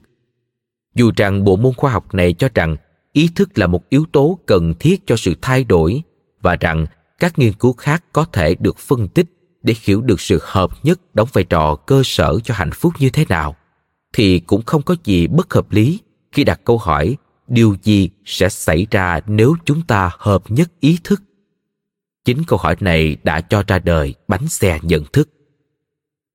[0.95, 2.75] Dù rằng bộ môn khoa học này cho rằng
[3.11, 6.01] ý thức là một yếu tố cần thiết cho sự thay đổi
[6.41, 6.85] và rằng
[7.19, 9.25] các nghiên cứu khác có thể được phân tích
[9.63, 13.09] để hiểu được sự hợp nhất đóng vai trò cơ sở cho hạnh phúc như
[13.09, 13.55] thế nào,
[14.13, 15.99] thì cũng không có gì bất hợp lý
[16.31, 20.99] khi đặt câu hỏi điều gì sẽ xảy ra nếu chúng ta hợp nhất ý
[21.03, 21.21] thức.
[22.25, 25.29] Chính câu hỏi này đã cho ra đời bánh xe nhận thức.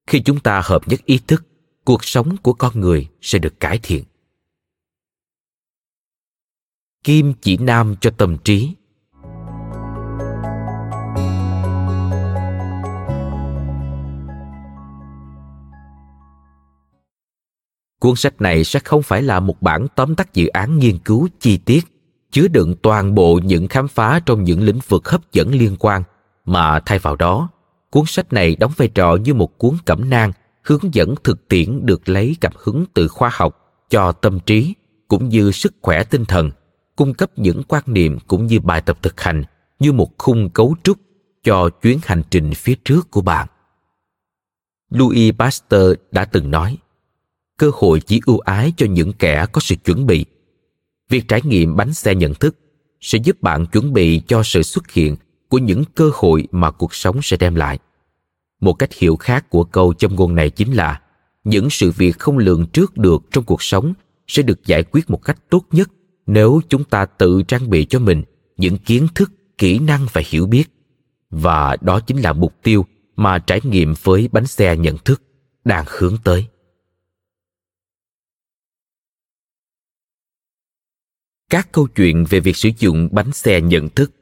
[0.07, 1.47] Khi chúng ta hợp nhất ý thức
[1.91, 4.05] cuộc sống của con người sẽ được cải thiện.
[7.05, 8.75] Kim chỉ nam cho tâm trí.
[18.01, 21.29] Cuốn sách này sẽ không phải là một bản tóm tắt dự án nghiên cứu
[21.41, 21.85] chi tiết,
[22.31, 26.03] chứa đựng toàn bộ những khám phá trong những lĩnh vực hấp dẫn liên quan,
[26.45, 27.49] mà thay vào đó,
[27.91, 31.87] cuốn sách này đóng vai trò như một cuốn cẩm nang hướng dẫn thực tiễn
[31.87, 33.57] được lấy cảm hứng từ khoa học,
[33.91, 34.75] cho tâm trí,
[35.09, 36.51] cũng như sức khỏe tinh thần,
[36.97, 39.45] cung cấp những quan niệm cũng như bài tập thực hành
[39.79, 40.99] như một khung cấu trúc
[41.45, 43.49] cho chuyến hành trình phía trước của bạn.
[44.91, 46.79] Louis pasteur đã từng nói,
[47.57, 50.25] cơ hội chỉ ưu ái cho những kẻ có sự chuẩn bị.
[51.09, 52.57] Việc trải nghiệm bánh xe nhận thức
[53.01, 55.17] sẽ giúp bạn chuẩn bị cho sự xuất hiện
[55.49, 57.79] của những cơ hội mà cuộc sống sẽ đem lại
[58.61, 61.01] một cách hiểu khác của câu châm ngôn này chính là,
[61.45, 63.95] những sự việc không lường trước được trong cuộc sống
[64.27, 65.91] sẽ được giải quyết một cách tốt nhất
[66.27, 68.23] nếu chúng ta tự trang bị cho mình
[68.57, 70.65] những kiến thức, kỹ năng và hiểu biết.
[71.31, 75.23] Và đó chính là mục tiêu mà trải nghiệm với bánh xe nhận thức
[75.65, 76.47] đang hướng tới.
[81.51, 84.13] Các câu chuyện về việc sử dụng bánh xe nhận thức.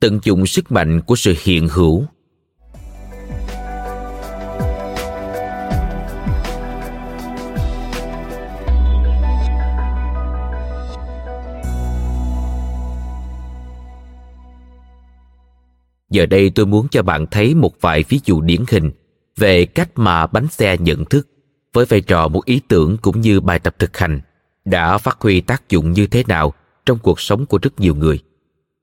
[0.00, 2.04] Tận dụng sức mạnh của sự hiện hữu.
[16.10, 18.90] Giờ đây tôi muốn cho bạn thấy một vài ví dụ điển hình
[19.36, 21.28] về cách mà bánh xe nhận thức
[21.72, 24.20] với vai trò một ý tưởng cũng như bài tập thực hành
[24.64, 26.54] đã phát huy tác dụng như thế nào
[26.86, 28.18] trong cuộc sống của rất nhiều người.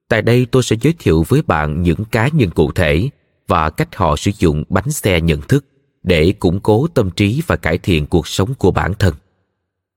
[0.09, 3.09] Tại đây tôi sẽ giới thiệu với bạn những cá nhân cụ thể
[3.47, 5.65] và cách họ sử dụng bánh xe nhận thức
[6.03, 9.13] để củng cố tâm trí và cải thiện cuộc sống của bản thân.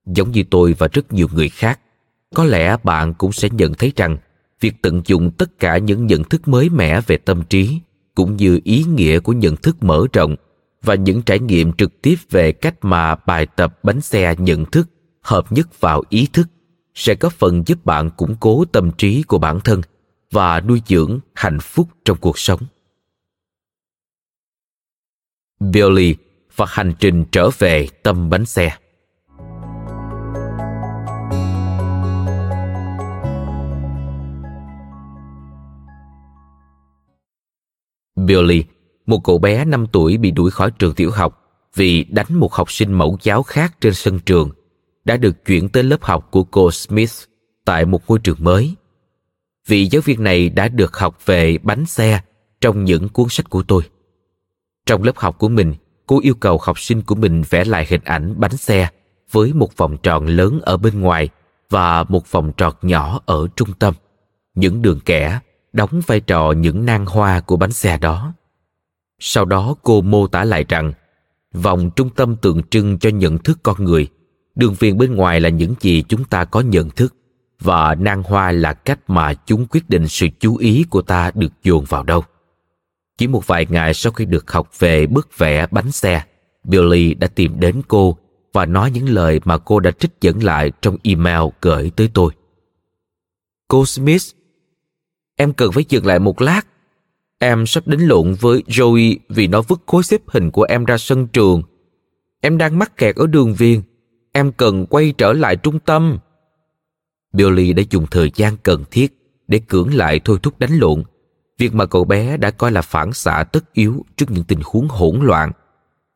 [0.06, 1.80] Giống như tôi và rất nhiều người khác,
[2.34, 4.16] có lẽ bạn cũng sẽ nhận thấy rằng
[4.60, 7.80] việc tận dụng tất cả những nhận thức mới mẻ về tâm trí,
[8.14, 10.36] cũng như ý nghĩa của nhận thức mở rộng
[10.82, 14.88] và những trải nghiệm trực tiếp về cách mà bài tập bánh xe nhận thức
[15.22, 16.48] hợp nhất vào ý thức,
[16.94, 19.82] sẽ có phần giúp bạn củng cố tâm trí của bản thân
[20.30, 22.60] và nuôi dưỡng hạnh phúc trong cuộc sống.
[25.60, 26.14] Billy
[26.56, 28.76] và hành trình trở về tâm bánh xe.
[38.28, 38.64] Billy,
[39.06, 41.42] một cậu bé 5 tuổi bị đuổi khỏi trường tiểu học
[41.74, 44.50] vì đánh một học sinh mẫu giáo khác trên sân trường
[45.04, 47.12] đã được chuyển tới lớp học của cô Smith
[47.64, 48.74] tại một ngôi trường mới.
[49.66, 52.20] Vị giáo viên này đã được học về bánh xe
[52.60, 53.82] trong những cuốn sách của tôi.
[54.86, 55.74] Trong lớp học của mình,
[56.06, 58.88] cô yêu cầu học sinh của mình vẽ lại hình ảnh bánh xe
[59.30, 61.28] với một vòng tròn lớn ở bên ngoài
[61.70, 63.94] và một vòng tròn nhỏ ở trung tâm.
[64.54, 65.40] Những đường kẻ
[65.72, 68.32] đóng vai trò những nang hoa của bánh xe đó.
[69.18, 70.92] Sau đó cô mô tả lại rằng
[71.52, 74.08] vòng trung tâm tượng trưng cho nhận thức con người
[74.54, 77.14] đường viền bên ngoài là những gì chúng ta có nhận thức
[77.60, 81.52] và nang hoa là cách mà chúng quyết định sự chú ý của ta được
[81.62, 82.22] dồn vào đâu
[83.18, 86.22] chỉ một vài ngày sau khi được học về bức vẽ bánh xe
[86.64, 88.16] billy đã tìm đến cô
[88.52, 92.32] và nói những lời mà cô đã trích dẫn lại trong email gửi tới tôi.
[93.68, 94.22] Cô Smith,
[95.38, 96.66] em cần phải dừng lại một lát.
[97.38, 100.98] Em sắp đánh lộn với Joey vì nó vứt khối xếp hình của em ra
[100.98, 101.62] sân trường.
[102.40, 103.82] Em đang mắc kẹt ở đường viên.
[104.32, 106.18] Em cần quay trở lại trung tâm.
[107.32, 109.14] Billy đã dùng thời gian cần thiết
[109.48, 111.02] để cưỡng lại thôi thúc đánh lộn
[111.58, 114.88] việc mà cậu bé đã coi là phản xạ tất yếu trước những tình huống
[114.88, 115.52] hỗn loạn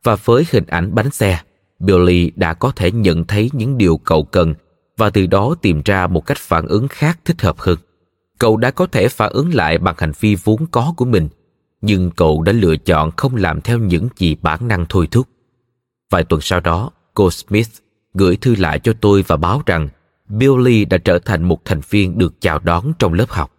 [0.03, 1.39] và với hình ảnh bánh xe,
[1.79, 4.53] billy đã có thể nhận thấy những điều cậu cần
[4.97, 7.77] và từ đó tìm ra một cách phản ứng khác thích hợp hơn
[8.43, 11.29] cậu đã có thể phản ứng lại bằng hành vi vốn có của mình,
[11.81, 15.27] nhưng cậu đã lựa chọn không làm theo những gì bản năng thôi thúc.
[16.11, 17.69] Vài tuần sau đó, cô smith
[18.13, 19.89] gửi thư lại cho tôi và báo rằng
[20.27, 23.51] billy đã trở thành một thành viên được chào đón trong lớp học.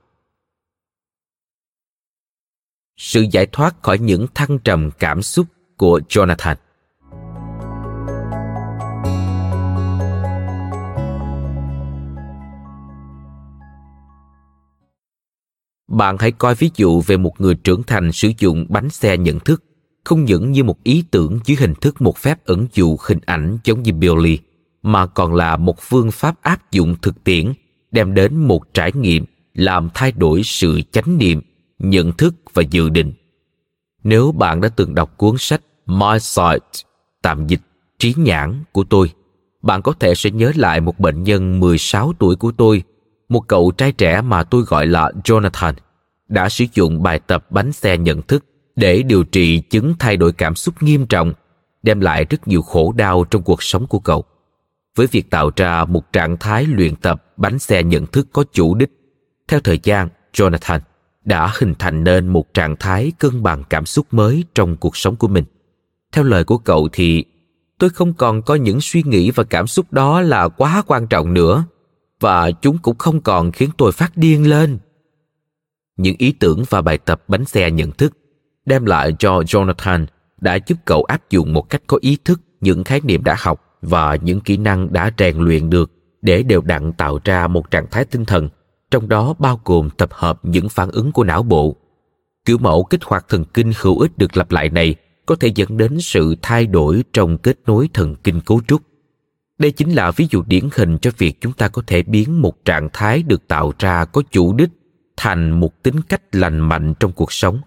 [2.97, 6.57] Sự giải thoát khỏi những thăng trầm cảm xúc của jonathan.
[15.95, 19.41] Bạn hãy coi ví dụ về một người trưởng thành sử dụng bánh xe nhận
[19.41, 19.65] thức
[20.05, 23.59] không những như một ý tưởng dưới hình thức một phép ẩn dụ hình ảnh
[23.65, 24.39] giống như Billy,
[24.83, 27.53] mà còn là một phương pháp áp dụng thực tiễn
[27.91, 31.41] đem đến một trải nghiệm làm thay đổi sự chánh niệm
[31.79, 33.13] nhận thức và dự định.
[34.05, 36.87] Nếu bạn đã từng đọc cuốn sách My Sight,
[37.23, 37.61] tạm dịch
[37.99, 39.11] trí nhãn của tôi,
[39.63, 42.83] bạn có thể sẽ nhớ lại một bệnh nhân 16 tuổi của tôi,
[43.29, 45.73] một cậu trai trẻ mà tôi gọi là Jonathan,
[46.29, 48.45] đã sử dụng bài tập bánh xe nhận thức
[48.77, 51.33] để điều trị chứng thay đổi cảm xúc nghiêm trọng,
[51.83, 54.25] đem lại rất nhiều khổ đau trong cuộc sống của cậu.
[54.97, 58.75] Với việc tạo ra một trạng thái luyện tập bánh xe nhận thức có chủ
[58.75, 58.91] đích,
[59.49, 60.81] theo thời gian, Jonathan
[61.25, 65.17] đã hình thành nên một trạng thái cân bằng cảm xúc mới trong cuộc sống
[65.17, 65.45] của mình
[66.15, 67.25] theo lời của cậu thì
[67.79, 71.35] tôi không còn có những suy nghĩ và cảm xúc đó là quá quan trọng
[71.35, 71.65] nữa
[72.21, 74.79] và chúng cũng không còn khiến tôi phát điên lên
[75.97, 78.17] những ý tưởng và bài tập bánh xe nhận thức,
[78.67, 80.07] đem lại cho jonathan
[80.41, 83.61] đã giúp cậu áp dụng một cách có ý thức những khái niệm đã học
[83.83, 85.91] và những kỹ năng đã rèn luyện được
[86.23, 88.49] để đều đặn tạo ra một trạng thái tinh thần,
[88.91, 91.77] trong đó bao gồm tập hợp những phản ứng của não bộ.
[92.45, 94.95] Kiểu mẫu kích hoạt thần kinh hữu ích được lặp lại này
[95.27, 98.83] có thể dẫn đến sự thay đổi trong kết nối thần kinh cấu trúc.
[99.59, 102.65] Đây chính là ví dụ điển hình cho việc chúng ta có thể biến một
[102.65, 104.71] trạng thái được tạo ra có chủ đích
[105.17, 107.61] thành một tính cách lành mạnh trong cuộc sống.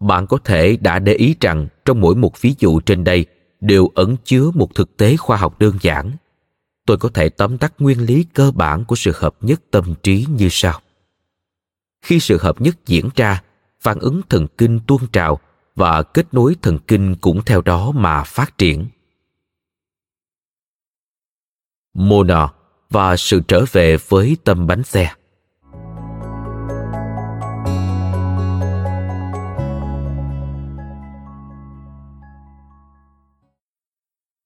[0.00, 3.26] Bạn có thể đã để ý rằng trong mỗi một ví dụ trên đây
[3.60, 6.10] đều ẩn chứa một thực tế khoa học đơn giản.
[6.86, 10.26] Tôi có thể tóm tắt nguyên lý cơ bản của sự hợp nhất tâm trí
[10.30, 10.80] như sau.
[12.02, 13.42] Khi sự hợp nhất diễn ra,
[13.80, 15.38] phản ứng thần kinh tuôn trào
[15.74, 18.86] và kết nối thần kinh cũng theo đó mà phát triển.
[21.94, 22.48] Mona
[22.90, 25.14] và sự trở về với tâm bánh xe.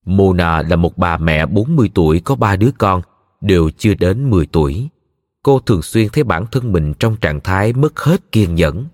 [0.05, 3.03] Mona là một bà mẹ 40 tuổi có ba đứa con,
[3.41, 4.89] đều chưa đến 10 tuổi.
[5.43, 8.87] Cô thường xuyên thấy bản thân mình trong trạng thái mất hết kiên nhẫn.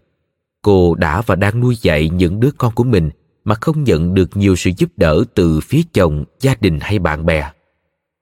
[0.62, 3.10] Cô đã và đang nuôi dạy những đứa con của mình
[3.44, 7.26] mà không nhận được nhiều sự giúp đỡ từ phía chồng, gia đình hay bạn
[7.26, 7.50] bè.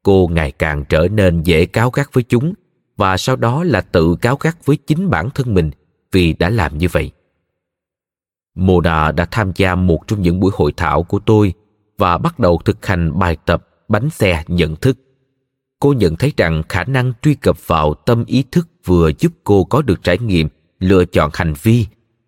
[0.02, 2.54] Cô ngày càng trở nên dễ cáo gắt với chúng
[2.96, 5.70] và sau đó là tự cáo gắt với chính bản thân mình
[6.12, 7.10] vì đã làm như vậy.
[8.54, 11.54] Mona đã tham gia một trong những buổi hội thảo của tôi
[11.98, 14.98] và bắt đầu thực hành bài tập bánh xe nhận thức.
[15.80, 19.64] Cô nhận thấy rằng khả năng truy cập vào tâm ý thức vừa giúp cô
[19.64, 21.86] có được trải nghiệm, lựa chọn hành vi,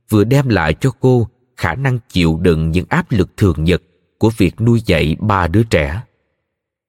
[0.08, 3.82] vừa đem lại cho cô khả năng chịu đựng những áp lực thường nhật
[4.18, 6.02] của việc nuôi dạy ba đứa trẻ.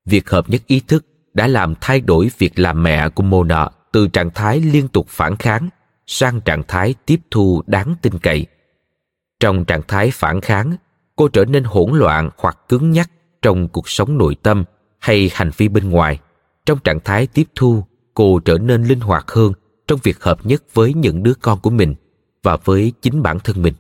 [0.06, 4.08] Việc hợp nhất ý thức đã làm thay đổi việc làm mẹ của mona từ
[4.08, 5.70] trạng thái liên tục phản kháng
[6.08, 8.45] sang trạng thái tiếp thu đáng tin cậy.
[9.39, 10.76] Trong trạng thái phản kháng
[11.16, 14.64] cô trở nên hỗn loạn hoặc cứng nhắc trong cuộc sống nội tâm
[14.99, 16.20] hay hành vi bên ngoài.
[16.66, 19.53] Trong trạng thái tiếp thu, cô trở nên linh hoạt hơn
[19.88, 21.95] trong việc hợp nhất với những đứa con của mình
[22.43, 23.74] và với chính bản thân mình.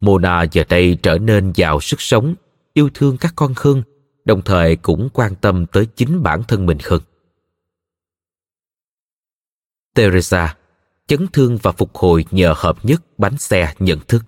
[0.00, 2.34] Mona giờ đây trở nên giàu sức sống,
[2.72, 3.82] yêu thương các con hơn,
[4.24, 7.00] đồng thời cũng quan tâm tới chính bản thân mình hơn.
[9.94, 10.56] Teresa,
[11.06, 14.24] chấn thương và phục hồi nhờ hợp nhất bánh xe nhận thức.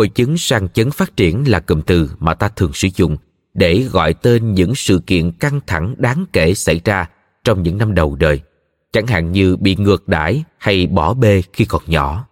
[0.00, 3.16] Hội chứng sang chấn phát triển là cụm từ mà ta thường sử dụng
[3.54, 7.08] để gọi tên những sự kiện căng thẳng đáng kể xảy ra
[7.44, 8.40] trong những năm đầu đời.
[8.92, 12.26] chẳng hạn như bị ngược đãi hay bỏ bê khi còn nhỏ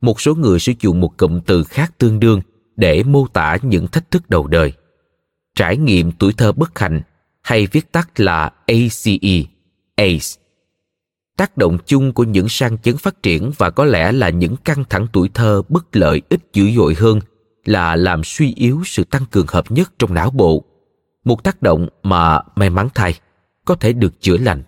[0.00, 2.40] một số người sử dụng một cụm từ khác tương đương
[2.76, 4.72] để mô tả những thách thức đầu đời
[5.54, 7.02] trải nghiệm tuổi thơ bất hạnh
[7.42, 9.42] hay viết tắt là ACE,
[9.96, 10.47] ACE.
[11.38, 14.84] Tác động chung của những sang chấn phát triển và có lẽ là những căng
[14.90, 17.20] thẳng tuổi thơ bất lợi ít dữ dội hơn
[17.64, 20.64] là làm suy yếu sự tăng cường hợp nhất trong não bộ.
[21.24, 23.14] Một tác động mà may mắn thay
[23.64, 24.62] có thể được chữa lành.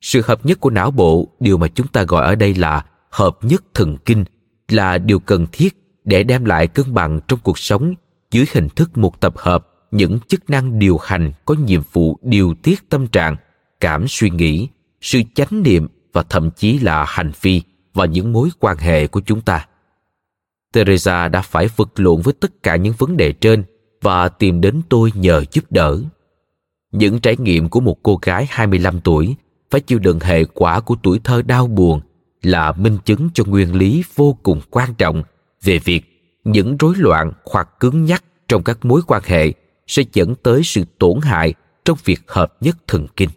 [0.00, 3.38] Sự hợp nhất của não bộ, điều mà chúng ta gọi ở đây là hợp
[3.42, 4.24] nhất thần kinh,
[4.68, 7.94] là điều cần thiết để đem lại cân bằng trong cuộc sống
[8.30, 12.54] dưới hình thức một tập hợp những chức năng điều hành có nhiệm vụ điều
[12.62, 13.36] tiết tâm trạng
[13.80, 14.68] cảm suy nghĩ
[15.02, 17.62] sự chánh niệm và thậm chí là hành vi
[17.94, 19.66] và những mối quan hệ của chúng ta
[20.72, 23.64] teresa đã phải vật lộn với tất cả những vấn đề trên
[24.02, 26.00] và tìm đến tôi nhờ giúp đỡ.
[26.92, 29.36] Những trải nghiệm của một cô gái 25 tuổi
[29.70, 32.00] phải chịu đựng hệ quả của tuổi thơ đau buồn
[32.42, 35.22] là minh chứng cho nguyên lý vô cùng quan trọng
[35.62, 36.02] về việc
[36.44, 39.52] những rối loạn hoặc cứng nhắc trong các mối quan hệ
[39.86, 43.30] sẽ dẫn tới sự tổn hại trong việc hợp nhất thần kinh.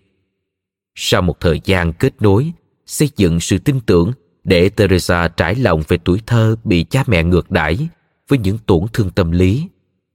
[0.95, 2.51] Sau một thời gian kết nối,
[2.85, 4.11] xây dựng sự tin tưởng
[4.43, 7.87] để Teresa trải lòng về tuổi thơ bị cha mẹ ngược đãi
[8.27, 9.67] với những tổn thương tâm lý,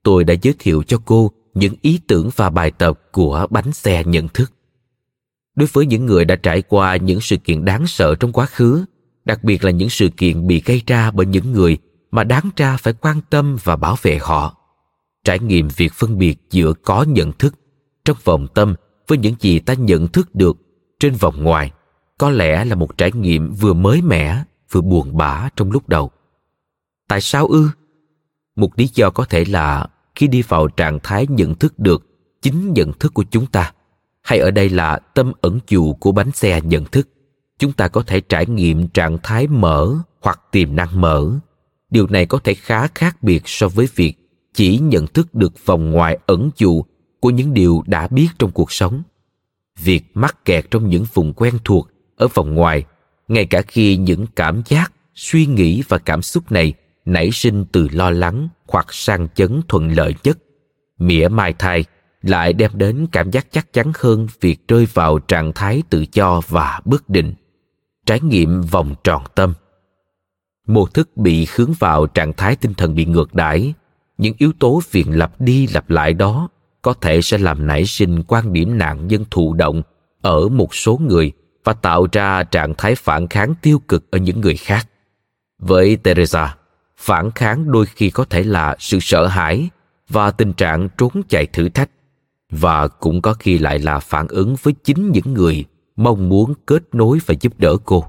[0.03, 4.03] tôi đã giới thiệu cho cô những ý tưởng và bài tập của bánh xe
[4.03, 4.51] nhận thức.
[5.55, 8.85] Đối với những người đã trải qua những sự kiện đáng sợ trong quá khứ,
[9.25, 11.77] đặc biệt là những sự kiện bị gây ra bởi những người
[12.11, 14.57] mà đáng ra phải quan tâm và bảo vệ họ
[15.23, 17.55] trải nghiệm việc phân biệt giữa có nhận thức
[18.05, 18.75] trong vòng tâm
[19.07, 20.57] với những gì ta nhận thức được
[21.01, 21.71] trên vòng ngoài,
[22.17, 26.11] có lẽ là một trải nghiệm vừa mới mẻ, vừa buồn bã trong lúc đầu.
[27.07, 27.69] Tại sao ư?
[28.55, 32.05] Một lý do có thể là khi đi vào trạng thái nhận thức được
[32.41, 33.73] chính nhận thức của chúng ta,
[34.21, 37.09] hay ở đây là tâm ẩn dụ của bánh xe nhận thức,
[37.59, 41.31] chúng ta có thể trải nghiệm trạng thái mở hoặc tiềm năng mở.
[41.89, 44.13] Điều này có thể khá khác biệt so với việc
[44.53, 46.83] chỉ nhận thức được vòng ngoài ẩn dụ
[47.19, 49.03] của những điều đã biết trong cuộc sống
[49.83, 52.83] việc mắc kẹt trong những vùng quen thuộc ở vòng ngoài,
[53.27, 56.73] ngay cả khi những cảm giác, suy nghĩ và cảm xúc này
[57.05, 60.37] nảy sinh từ lo lắng hoặc sang chấn thuận lợi nhất,
[60.97, 61.85] mỉa mai thai
[62.21, 66.41] lại đem đến cảm giác chắc chắn hơn việc rơi vào trạng thái tự do
[66.47, 67.33] và bất định.
[68.05, 69.53] Trải nghiệm vòng tròn tâm.
[70.67, 73.73] Mô thức bị hướng vào trạng thái tinh thần bị ngược đãi.
[74.17, 76.49] Những yếu tố phiền lặp đi lặp lại đó
[76.81, 79.81] có thể sẽ làm nảy sinh quan điểm nạn nhân thụ động
[80.21, 81.31] ở một số người
[81.63, 84.87] và tạo ra trạng thái phản kháng tiêu cực ở những người khác.
[85.59, 86.55] Với teresa,
[86.97, 89.69] phản kháng đôi khi có thể là sự sợ hãi
[90.09, 91.89] và tình trạng trốn chạy thử thách,
[92.51, 95.65] và cũng có khi lại là phản ứng với chính những người
[95.95, 98.05] mong muốn kết nối và giúp đỡ cô.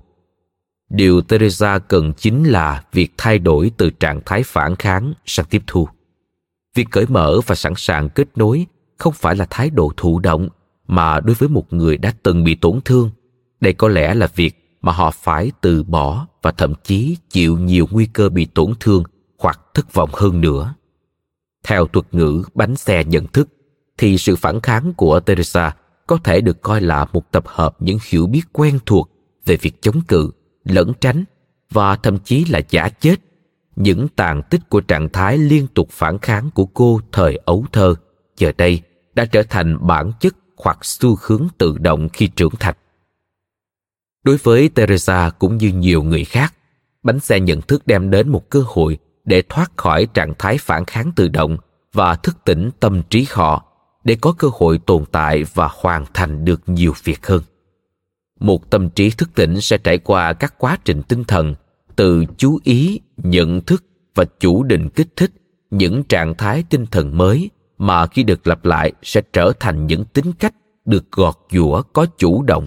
[0.91, 5.63] Điều teresa cần chính là việc thay đổi từ trạng thái phản kháng sang tiếp
[5.67, 5.89] thu
[6.75, 8.67] việc cởi mở và sẵn sàng kết nối
[8.99, 10.49] không phải là thái độ thụ động,
[10.87, 13.11] mà đối với một người đã từng bị tổn thương.
[13.61, 17.89] Đây có lẽ là việc mà họ phải từ bỏ và thậm chí chịu nhiều
[17.91, 19.05] nguy cơ bị tổn thương
[19.39, 20.75] hoặc thất vọng hơn nữa.
[21.65, 23.49] Theo thuật ngữ bánh xe nhận thức,
[23.99, 27.99] thì sự phản kháng của teresa có thể được coi là một tập hợp những
[28.09, 29.11] hiểu biết quen thuộc
[29.47, 30.31] về việc chống cự,
[30.65, 31.25] lẩn tránh
[31.71, 33.17] và thậm chí là giả chết
[33.83, 37.95] những tàn tích của trạng thái liên tục phản kháng của cô thời ấu thơ,
[38.37, 38.83] giờ đây
[39.15, 42.75] đã trở thành bản chất hoặc xu hướng tự động khi trưởng thành.
[44.25, 46.55] Đối với teresa cũng như nhiều người khác,
[47.03, 50.85] bánh xe nhận thức đem đến một cơ hội để thoát khỏi trạng thái phản
[50.85, 51.57] kháng tự động
[51.93, 53.65] và thức tỉnh tâm trí họ
[54.05, 57.43] để có cơ hội tồn tại và hoàn thành được nhiều việc hơn.
[58.41, 61.55] Một tâm trí thức tỉnh sẽ trải qua các quá trình tinh thần
[61.97, 63.85] từ chú ý, nhận thức
[64.15, 65.31] và chủ định kích thích
[65.71, 70.05] những trạng thái tinh thần mới mà khi được lặp lại sẽ trở thành những
[70.05, 72.67] tính cách được gọt giũa, có chủ động.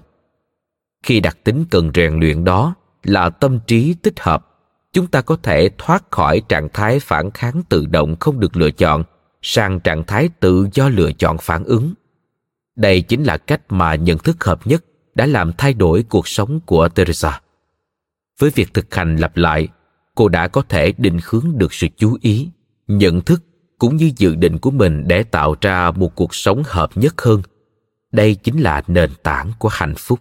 [1.04, 4.48] Khi đặc tính cần rèn luyện đó là tâm trí tích hợp,
[4.94, 8.72] chúng ta có thể thoát khỏi trạng thái phản kháng tự động không được lựa
[8.72, 9.04] chọn
[9.42, 11.94] sang trạng thái tự do lựa chọn phản ứng.
[12.76, 16.60] Đây chính là cách mà nhận thức hợp nhất đã làm thay đổi cuộc sống
[16.66, 17.40] của teresa
[18.40, 19.68] với việc thực hành lặp lại,
[20.16, 22.50] cô đã có thể định hướng được sự chú ý,
[22.88, 23.44] nhận thức
[23.80, 27.42] cũng như dự định của mình để tạo ra một cuộc sống hợp nhất hơn.
[28.12, 30.20] Đây chính là nền tảng của hạnh phúc.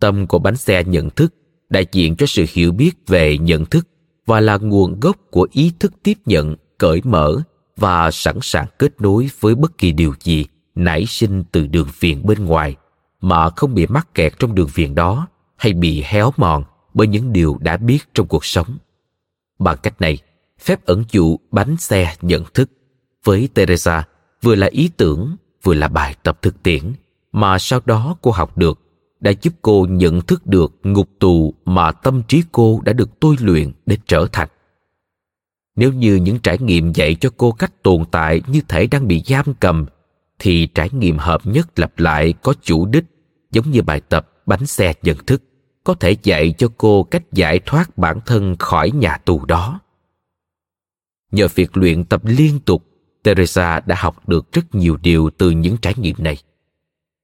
[0.00, 1.34] Tâm của bánh xe nhận thức
[1.68, 3.88] đại diện cho sự hiểu biết về nhận thức
[4.26, 7.40] và là nguồn gốc của ý thức tiếp nhận, cởi mở
[7.76, 12.26] và sẵn sàng kết nối với bất kỳ điều gì nảy sinh từ đường viền
[12.26, 12.76] bên ngoài
[13.20, 15.28] mà không bị mắc kẹt trong đường viền đó
[15.64, 18.78] hay bị héo mòn bởi những điều đã biết trong cuộc sống.
[19.58, 20.18] Bằng cách này,
[20.60, 22.70] phép ẩn dụ bánh xe nhận thức
[23.24, 24.04] với Teresa
[24.42, 26.82] vừa là ý tưởng vừa là bài tập thực tiễn
[27.32, 28.80] mà sau đó cô học được
[29.20, 33.36] đã giúp cô nhận thức được ngục tù mà tâm trí cô đã được tôi
[33.40, 34.48] luyện để trở thành
[35.76, 39.22] nếu như những trải nghiệm dạy cho cô cách tồn tại như thể đang bị
[39.26, 39.86] giam cầm
[40.38, 43.04] thì trải nghiệm hợp nhất lặp lại có chủ đích
[43.50, 45.42] giống như bài tập bánh xe nhận thức
[45.84, 49.80] có thể dạy cho cô cách giải thoát bản thân khỏi nhà tù đó.
[51.32, 52.84] Nhờ việc luyện tập liên tục,
[53.22, 56.36] teresa đã học được rất nhiều điều từ những trải nghiệm này.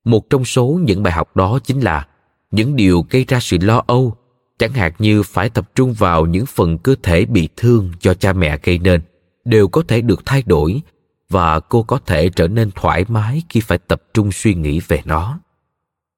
[0.04, 2.06] Một trong số những bài học đó chính là
[2.50, 4.16] những điều gây ra sự lo âu,
[4.58, 8.32] chẳng hạn như phải tập trung vào những phần cơ thể bị thương do cha
[8.32, 9.00] mẹ gây nên,
[9.44, 10.82] đều có thể được thay đổi
[11.28, 15.02] và cô có thể trở nên thoải mái khi phải tập trung suy nghĩ về
[15.04, 15.40] nó.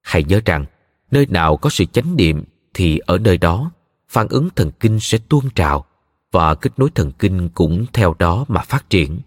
[0.01, 0.65] Hãy nhớ rằng
[1.13, 2.43] nơi nào có sự chánh niệm
[2.73, 3.71] thì ở nơi đó,
[4.09, 5.85] phản ứng thần kinh sẽ tuôn trào
[6.31, 9.19] và kết nối thần kinh cũng theo đó mà phát triển.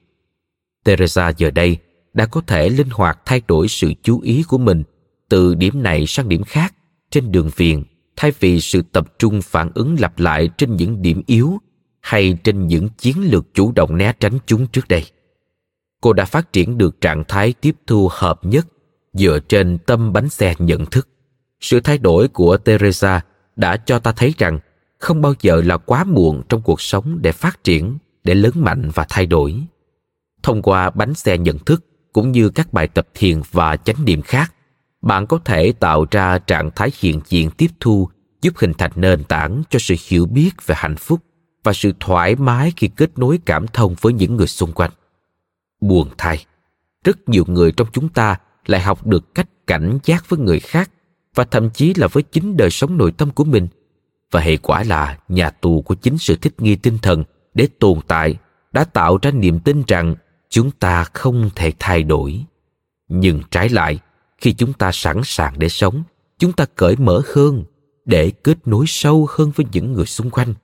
[0.85, 1.77] Teresa giờ đây
[2.13, 4.83] đã có thể linh hoạt thay đổi sự chú ý của mình
[5.29, 6.75] từ điểm này sang điểm khác
[7.11, 7.83] trên đường viền,
[8.17, 11.59] thay vì sự tập trung phản ứng lặp lại trên những điểm yếu
[12.01, 15.05] hay trên những chiến lược chủ động né tránh chúng trước đây.
[16.01, 18.67] Cô đã phát triển được trạng thái tiếp thu hợp nhất
[19.13, 21.09] dựa trên tâm bánh xe nhận thức
[21.61, 23.21] sự thay đổi của teresa
[23.57, 24.59] đã cho ta thấy rằng
[24.99, 28.91] không bao giờ là quá muộn trong cuộc sống để phát triển, để lớn mạnh
[28.95, 29.63] và thay đổi.
[30.43, 34.23] Thông qua bánh xe nhận thức cũng như các bài tập thiền và chánh niệm
[34.23, 34.55] khác,
[35.03, 38.09] bạn có thể tạo ra trạng thái hiện diện tiếp thu,
[38.43, 41.21] giúp hình thành nền tảng cho sự hiểu biết về hạnh phúc
[41.65, 44.91] và sự thoải mái khi kết nối cảm thông với những người xung quanh.
[45.81, 46.45] Buồn thay,
[47.05, 48.37] rất nhiều người trong chúng ta
[48.67, 50.91] lại học được cách cảnh giác với người khác
[51.37, 53.69] và thậm chí là với chính đời sống nội tâm của mình.
[54.31, 57.25] Và hệ quả là nhà tù của chính sự thích nghi tinh thần
[57.55, 58.37] để tồn tại
[58.73, 60.15] đã tạo ra niềm tin rằng
[60.49, 62.45] chúng ta không thể thay đổi.
[63.09, 63.99] Nhưng trái lại,
[64.39, 66.03] khi chúng ta sẵn sàng để sống,
[66.39, 67.65] chúng ta cởi mở hơn
[68.05, 70.55] để kết nối sâu hơn với những người xung quanh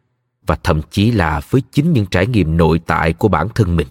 [0.47, 3.89] và thậm chí là với chính những trải nghiệm nội tại của bản thân mình.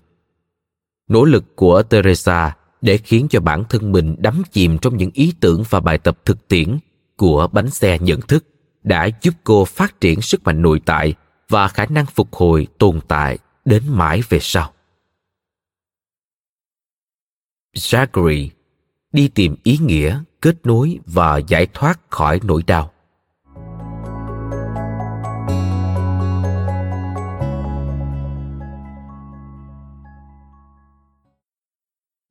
[1.08, 5.34] Nỗ lực của teresa để khiến cho bản thân mình đắm chìm trong những ý
[5.40, 6.78] tưởng và bài tập thực tiễn
[7.16, 8.46] của bánh xe nhận thức
[8.84, 11.14] đã giúp cô phát triển sức mạnh nội tại
[11.50, 14.74] và khả năng phục hồi tồn tại đến mãi về sau
[17.78, 18.50] Zachary
[19.12, 22.92] đi tìm ý nghĩa, kết nối và giải thoát khỏi nỗi đau.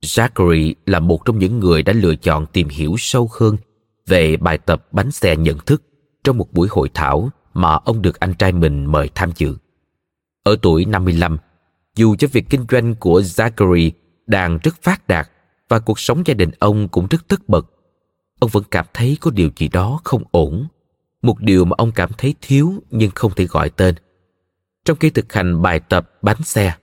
[0.04, 3.56] Zachary là một trong những người đã lựa chọn tìm hiểu sâu hơn
[4.06, 5.82] về bài tập bánh xe nhận thức
[6.24, 9.56] trong một buổi hội thảo mà ông được anh trai mình mời tham dự.
[10.42, 11.38] Ở tuổi 55,
[11.96, 13.90] dù cho việc kinh doanh của Zachary
[14.26, 15.28] đang rất phát đạt
[15.68, 17.66] và cuộc sống gia đình ông cũng rất tất bật
[18.40, 20.66] ông vẫn cảm thấy có điều gì đó không ổn
[21.22, 23.94] một điều mà ông cảm thấy thiếu nhưng không thể gọi tên
[24.84, 26.74] trong khi thực hành bài tập bánh xe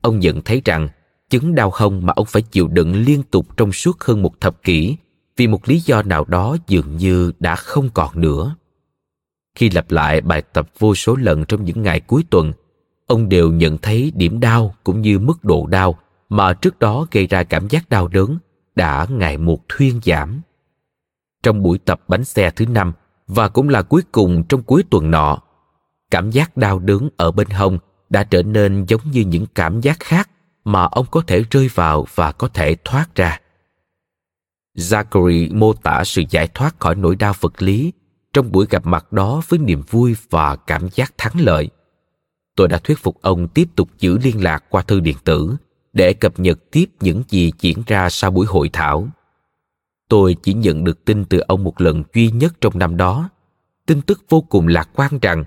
[0.00, 0.88] ông nhận thấy rằng
[1.30, 4.62] chứng đau hông mà ông phải chịu đựng liên tục trong suốt hơn một thập
[4.62, 4.96] kỷ
[5.36, 8.56] vì một lý do nào đó dường như đã không còn nữa
[9.54, 12.52] khi lặp lại bài tập vô số lần trong những ngày cuối tuần
[13.06, 15.98] ông đều nhận thấy điểm đau cũng như mức độ đau
[16.28, 18.38] mà trước đó gây ra cảm giác đau đớn
[18.76, 20.40] đã ngày một thuyên giảm.
[21.42, 22.92] Trong buổi tập bánh xe thứ năm
[23.26, 25.38] và cũng là cuối cùng trong cuối tuần nọ,
[26.10, 27.78] cảm giác đau đớn ở bên hông
[28.10, 30.30] đã trở nên giống như những cảm giác khác
[30.64, 33.40] mà ông có thể rơi vào và có thể thoát ra.
[34.76, 37.92] Zachary mô tả sự giải thoát khỏi nỗi đau vật lý
[38.32, 41.70] trong buổi gặp mặt đó với niềm vui và cảm giác thắng lợi.
[42.56, 45.56] Tôi đã thuyết phục ông tiếp tục giữ liên lạc qua thư điện tử
[45.92, 49.08] để cập nhật tiếp những gì diễn ra sau buổi hội thảo.
[50.08, 53.30] Tôi chỉ nhận được tin từ ông một lần duy nhất trong năm đó.
[53.86, 55.44] Tin tức vô cùng lạc quan rằng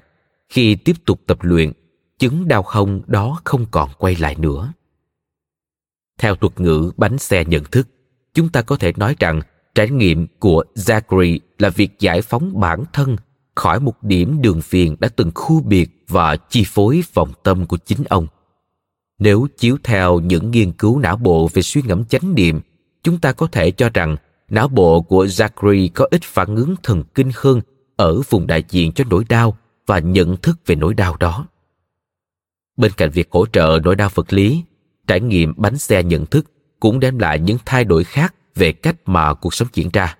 [0.50, 1.72] khi tiếp tục tập luyện,
[2.20, 4.74] chứng đau không đó không còn quay lại nữa.
[6.18, 7.88] Theo thuật ngữ bánh xe nhận thức,
[8.34, 9.42] chúng ta có thể nói rằng
[9.76, 13.16] trải nghiệm của Zachary là việc giải phóng bản thân
[13.56, 17.78] khỏi một điểm đường phiền đã từng khu biệt và chi phối vòng tâm của
[17.78, 18.28] chính ông.
[19.20, 22.60] Nếu chiếu theo những nghiên cứu não bộ về suy ngẫm chánh niệm,
[23.04, 24.16] chúng ta có thể cho rằng
[24.50, 27.62] não bộ của Zachary có ít phản ứng thần kinh hơn
[27.96, 31.48] ở vùng đại diện cho nỗi đau và nhận thức về nỗi đau đó.
[32.78, 34.64] Bên cạnh việc hỗ trợ nỗi đau vật lý,
[35.08, 38.96] trải nghiệm bánh xe nhận thức cũng đem lại những thay đổi khác về cách
[39.06, 40.18] mà cuộc sống diễn ra.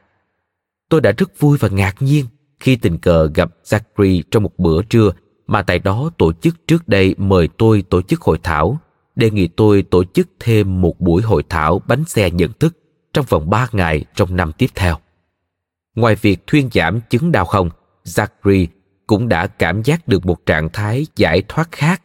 [0.90, 2.26] Tôi đã rất vui và ngạc nhiên
[2.60, 5.12] khi tình cờ gặp Zachary trong một bữa trưa
[5.48, 8.78] mà tại đó tổ chức trước đây mời tôi tổ chức hội thảo,
[9.16, 12.78] đề nghị tôi tổ chức thêm một buổi hội thảo bánh xe nhận thức
[13.14, 14.96] trong vòng 3 ngày trong năm tiếp theo.
[15.96, 17.70] Ngoài việc thuyên giảm chứng đau không,
[18.04, 18.68] Zachary
[19.08, 22.02] cũng đã cảm giác được một trạng thái giải thoát khác.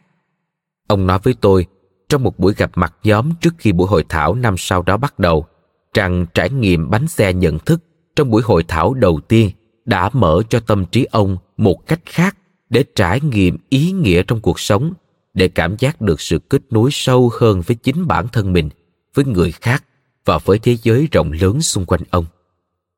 [0.87, 1.65] Ông nói với tôi
[2.09, 5.19] trong một buổi gặp mặt nhóm trước khi buổi hội thảo năm sau đó bắt
[5.19, 5.45] đầu.
[5.93, 7.83] Rằng trải nghiệm bánh xe nhận thức
[8.15, 9.49] trong buổi hội thảo đầu tiên
[9.85, 12.37] đã mở cho tâm trí ông một cách khác
[12.69, 14.93] để trải nghiệm ý nghĩa trong cuộc sống,
[15.33, 18.69] để cảm giác được sự kết nối sâu hơn với chính bản thân mình,
[19.13, 19.83] với người khác
[20.25, 22.25] và với thế giới rộng lớn xung quanh ông.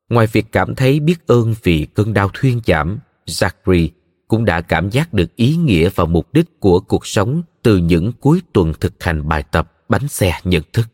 [0.09, 3.89] Ngoài việc cảm thấy biết ơn vì cơn đau thuyên giảm, zachary
[4.27, 8.11] cũng đã cảm giác được ý nghĩa và mục đích của cuộc sống từ những
[8.19, 10.85] cuối tuần thực hành bài tập bánh xe nhận thức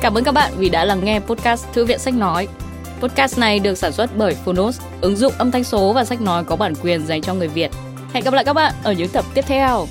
[0.00, 2.48] Cảm ơn các bạn vì đã lắng nghe podcast Thư viện Sách Nói.
[3.00, 6.44] Podcast này được sản xuất bởi Phonos, ứng dụng âm thanh số và sách nói
[6.44, 7.70] có bản quyền dành cho người Việt.
[8.12, 9.86] Hẹn gặp lại các bạn ở những tập tiếp theo.